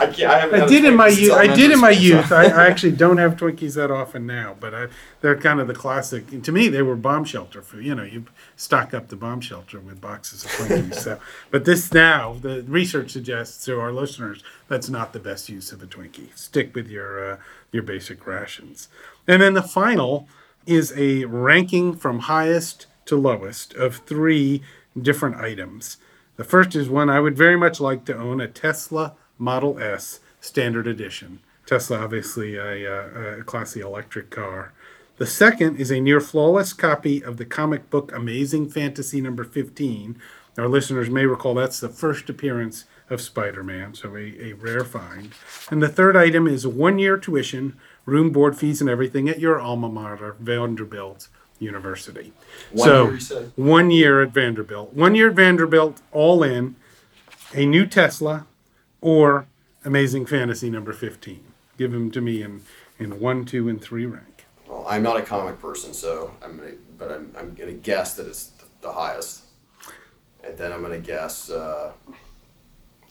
I, 0.00 0.12
can't, 0.12 0.52
I, 0.52 0.64
I 0.64 0.66
did 0.66 0.84
in 0.84 0.96
my 0.96 1.06
youth. 1.06 1.32
I 1.32 1.46
did 1.46 1.70
in 1.70 1.78
my 1.78 1.90
youth. 1.90 2.32
I, 2.32 2.46
I 2.46 2.66
actually 2.66 2.92
don't 2.92 3.18
have 3.18 3.36
Twinkies 3.36 3.76
that 3.76 3.92
often 3.92 4.26
now, 4.26 4.56
but 4.58 4.74
I, 4.74 4.88
they're 5.20 5.36
kind 5.36 5.60
of 5.60 5.68
the 5.68 5.74
classic. 5.74 6.42
To 6.42 6.50
me, 6.50 6.66
they 6.68 6.82
were 6.82 6.96
bomb 6.96 7.24
shelter 7.24 7.62
food. 7.62 7.84
You 7.84 7.94
know, 7.94 8.02
you 8.02 8.24
stock 8.56 8.92
up 8.92 9.06
the 9.06 9.16
bomb 9.16 9.40
shelter 9.40 9.78
with 9.78 10.00
boxes 10.00 10.44
of 10.44 10.50
Twinkies. 10.50 10.94
so, 10.96 11.20
but 11.52 11.66
this 11.66 11.92
now, 11.92 12.34
the 12.34 12.64
research 12.64 13.12
suggests 13.12 13.64
to 13.66 13.78
our 13.78 13.92
listeners 13.92 14.42
that's 14.66 14.88
not 14.88 15.12
the 15.12 15.20
best 15.20 15.48
use 15.48 15.70
of 15.70 15.84
a 15.84 15.86
Twinkie. 15.86 16.36
Stick 16.36 16.74
with 16.74 16.88
your 16.88 17.34
uh, 17.34 17.36
your 17.70 17.84
basic 17.84 18.26
rations. 18.26 18.88
And 19.28 19.40
then 19.40 19.54
the 19.54 19.62
final 19.62 20.28
is 20.66 20.92
a 20.96 21.24
ranking 21.24 21.94
from 21.94 22.20
highest 22.20 22.86
to 23.06 23.16
lowest 23.16 23.72
of 23.74 23.96
three 23.98 24.62
different 25.00 25.36
items. 25.36 25.96
The 26.36 26.44
first 26.44 26.74
is 26.74 26.90
one 26.90 27.08
I 27.08 27.20
would 27.20 27.36
very 27.36 27.56
much 27.56 27.80
like 27.80 28.04
to 28.06 28.16
own 28.16 28.40
a 28.40 28.48
Tesla 28.48 29.14
Model 29.38 29.78
S 29.78 30.20
Standard 30.40 30.86
Edition. 30.86 31.40
Tesla, 31.64 31.98
obviously, 31.98 32.56
a, 32.56 32.86
uh, 32.86 33.40
a 33.40 33.42
classy 33.42 33.80
electric 33.80 34.30
car. 34.30 34.72
The 35.18 35.26
second 35.26 35.80
is 35.80 35.90
a 35.90 36.00
near 36.00 36.20
flawless 36.20 36.72
copy 36.72 37.24
of 37.24 37.38
the 37.38 37.46
comic 37.46 37.88
book 37.88 38.12
Amazing 38.12 38.68
Fantasy 38.68 39.20
number 39.20 39.44
15. 39.44 40.18
Our 40.58 40.68
listeners 40.68 41.10
may 41.10 41.26
recall 41.26 41.54
that's 41.54 41.80
the 41.80 41.88
first 41.88 42.28
appearance 42.28 42.84
of 43.08 43.20
Spider 43.20 43.62
Man, 43.62 43.94
so 43.94 44.14
a, 44.16 44.50
a 44.50 44.52
rare 44.54 44.84
find. 44.84 45.32
And 45.70 45.82
the 45.82 45.88
third 45.88 46.16
item 46.16 46.46
is 46.46 46.66
one 46.66 46.98
year 46.98 47.16
tuition, 47.16 47.76
room, 48.06 48.30
board 48.30 48.56
fees, 48.56 48.80
and 48.80 48.88
everything 48.88 49.28
at 49.28 49.38
your 49.38 49.60
alma 49.60 49.88
mater, 49.88 50.36
Vanderbilt 50.40 51.28
University. 51.58 52.32
One 52.72 53.20
so, 53.20 53.36
year, 53.38 53.52
one 53.56 53.90
year 53.90 54.22
at 54.22 54.30
Vanderbilt. 54.30 54.94
One 54.94 55.14
year 55.14 55.30
at 55.30 55.36
Vanderbilt, 55.36 56.00
all 56.12 56.42
in, 56.42 56.76
a 57.52 57.66
new 57.66 57.86
Tesla 57.86 58.46
or 59.00 59.46
Amazing 59.84 60.26
Fantasy 60.26 60.70
number 60.70 60.92
15. 60.92 61.44
Give 61.76 61.92
them 61.92 62.10
to 62.12 62.20
me 62.20 62.42
in, 62.42 62.62
in 62.98 63.20
one, 63.20 63.44
two, 63.44 63.68
and 63.68 63.80
three 63.80 64.06
rank. 64.06 64.46
Well, 64.66 64.84
I'm 64.88 65.02
not 65.02 65.16
a 65.16 65.22
comic 65.22 65.60
person, 65.60 65.92
so 65.94 66.32
I'm 66.42 66.56
gonna, 66.56 66.72
but 66.98 67.12
I'm, 67.12 67.32
I'm 67.38 67.54
gonna 67.54 67.72
guess 67.72 68.14
that 68.14 68.26
it's 68.26 68.48
th- 68.48 68.70
the 68.80 68.92
highest, 68.92 69.44
and 70.42 70.56
then 70.58 70.72
I'm 70.72 70.82
gonna 70.82 70.98
guess 70.98 71.50
uh, 71.50 71.92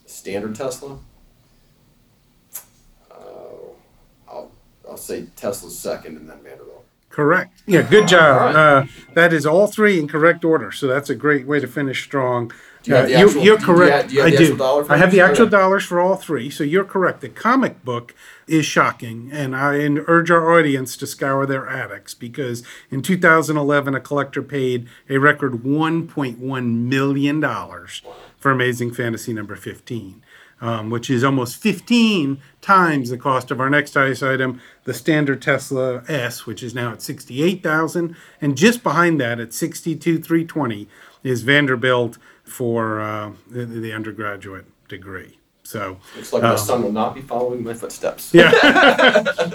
standard 0.06 0.56
Tesla. 0.56 1.00
I'll 4.90 4.98
say 4.98 5.28
Tesla's 5.36 5.78
second, 5.78 6.18
and 6.18 6.30
then 6.30 6.40
Vanderbilt. 6.44 6.86
Correct. 7.10 7.62
Yeah, 7.66 7.82
good 7.82 8.10
job. 8.10 8.54
Right. 8.54 8.56
Uh, 8.56 8.86
that 9.14 9.32
is 9.32 9.46
all 9.46 9.68
three 9.68 10.00
in 10.00 10.08
correct 10.08 10.44
order. 10.44 10.74
So 10.74 10.86
that's 10.86 11.10
a 11.10 11.16
great 11.16 11.48
way 11.48 11.62
to 11.62 11.68
finish 11.68 12.04
strong. 12.04 12.52
You 12.84 12.96
uh, 12.96 13.00
actual, 13.00 13.16
you, 13.16 13.26
are 13.26 13.30
do 13.30 13.40
you 13.40 13.52
have- 13.56 13.64
correct. 13.64 14.10
do 14.10 14.16
you 14.16 14.24
I 14.24 14.30
do. 14.32 14.86
I 14.90 14.98
have 14.98 15.12
the 15.12 15.22
actual 15.22 15.48
dollars 15.48 15.86
for 15.86 16.02
all 16.02 16.18
three. 16.18 16.50
So 16.50 16.66
you're 16.66 16.84
correct. 16.84 17.22
The 17.22 17.30
comic 17.30 17.86
book 17.86 18.14
is 18.48 18.66
shocking, 18.66 19.30
and 19.32 19.56
I 19.56 19.76
urge 20.08 20.30
our 20.30 20.52
audience 20.52 20.98
to 20.98 21.08
scour 21.08 21.46
their 21.46 21.68
attics 21.70 22.14
because 22.14 22.64
in 22.92 23.02
2011, 23.02 23.96
a 23.96 24.02
collector 24.02 24.44
paid 24.44 24.88
a 25.10 25.18
record 25.18 25.64
1.1 25.64 26.74
million 26.84 27.40
dollars 27.40 28.02
for 28.38 28.52
Amazing 28.52 28.94
Fantasy 28.94 29.32
number 29.34 29.56
15 29.56 30.22
um, 30.62 30.90
which 30.90 31.10
is 31.10 31.24
almost 31.24 31.58
15 31.58 32.40
times 32.62 33.10
the 33.10 33.18
cost 33.18 33.52
of 33.52 33.60
our 33.60 33.70
next 33.70 33.94
highest 33.94 34.24
item, 34.24 34.62
the 34.86 34.94
standard 34.94 35.42
Tesla 35.42 36.04
S, 36.08 36.46
which 36.46 36.64
is 36.64 36.74
now 36.74 36.92
at 36.92 37.02
68,000, 37.02 38.16
and 38.42 38.58
just 38.58 38.84
behind 38.84 39.20
that 39.22 39.40
at 39.40 39.54
62,320 39.54 40.88
is 41.24 41.42
Vanderbilt 41.42 42.18
for 42.44 43.00
uh, 43.02 43.32
the, 43.50 43.66
the 43.66 43.92
undergraduate 43.92 44.66
degree. 44.88 45.40
So 45.66 45.98
Looks 46.16 46.32
like 46.32 46.44
my 46.44 46.56
son 46.56 46.84
will 46.84 46.92
not 46.92 47.16
be 47.16 47.22
following 47.22 47.64
my 47.64 47.74
footsteps. 47.74 48.32
yeah, 48.34 48.52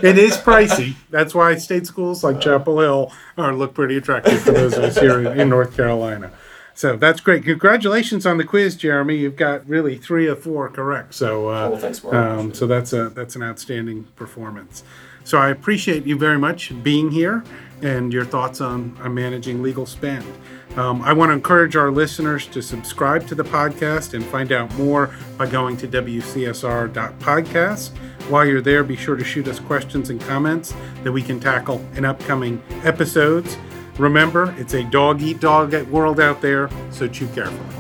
it 0.03 0.19
is 0.19 0.37
pricey. 0.37 0.97
That's 1.09 1.37
why 1.37 1.55
state 1.55 1.87
schools 1.87 2.25
like 2.25 2.41
Chapel 2.41 2.81
Hill 2.81 3.13
are 3.39 3.55
look 3.55 3.75
pretty 3.75 3.97
attractive 3.97 4.41
for 4.43 4.51
those 4.51 4.77
of 4.77 4.83
us 4.83 4.99
here 4.99 5.21
in, 5.21 5.39
in 5.39 5.49
North 5.49 5.77
Carolina. 5.77 6.33
So 6.81 6.97
that's 6.97 7.21
great. 7.21 7.45
Congratulations 7.45 8.25
on 8.25 8.39
the 8.39 8.45
quiz, 8.45 8.75
Jeremy. 8.75 9.15
You've 9.15 9.37
got 9.37 9.69
really 9.69 9.99
three 9.99 10.27
or 10.29 10.35
four 10.35 10.71
correct. 10.71 11.13
So, 11.13 11.51
uh, 11.51 11.73
Oh, 11.75 11.77
thanks, 11.77 12.03
Mark. 12.03 12.17
um, 12.17 12.55
so 12.55 12.67
that's 12.67 12.95
a 12.95 13.11
that's 13.11 13.37
an 13.37 13.43
outstanding 13.43 14.05
performance. 14.17 14.83
So 15.25 15.37
I 15.37 15.51
appreciate 15.51 16.07
you 16.07 16.17
very 16.17 16.39
much 16.39 16.73
being 16.83 17.11
here 17.11 17.45
and 17.83 18.15
your 18.15 18.25
thoughts 18.25 18.63
on, 18.63 18.97
on 19.03 19.13
managing 19.13 19.63
legal 19.63 19.85
spend. 19.85 20.25
Um, 20.77 21.03
I 21.03 21.13
want 21.13 21.29
to 21.29 21.35
encourage 21.35 21.77
our 21.77 21.91
listeners 21.91 22.47
to 22.47 22.63
subscribe 22.63 23.27
to 23.27 23.35
the 23.35 23.45
podcast 23.45 24.15
and 24.15 24.25
find 24.25 24.51
out 24.51 24.75
more 24.79 25.11
by 25.37 25.45
going 25.51 25.77
to 25.77 25.87
wcsr.podcast. 25.87 27.91
While 28.31 28.47
you're 28.47 28.63
there, 28.63 28.83
be 28.85 28.97
sure 28.97 29.17
to 29.17 29.25
shoot 29.25 29.47
us 29.49 29.61
questions 29.61 30.09
and 30.09 30.19
comments 30.19 30.73
that 31.05 31.13
we 31.13 31.21
can 31.21 31.41
tackle 31.41 31.85
in 31.95 32.07
upcoming 32.07 32.63
episodes. 32.85 33.59
Remember, 34.01 34.55
it's 34.57 34.73
a 34.73 34.83
dog 34.83 35.21
eat 35.21 35.41
dog 35.41 35.75
world 35.89 36.21
out 36.21 36.41
there, 36.41 36.71
so 36.91 37.07
chew 37.07 37.27
carefully. 37.29 37.80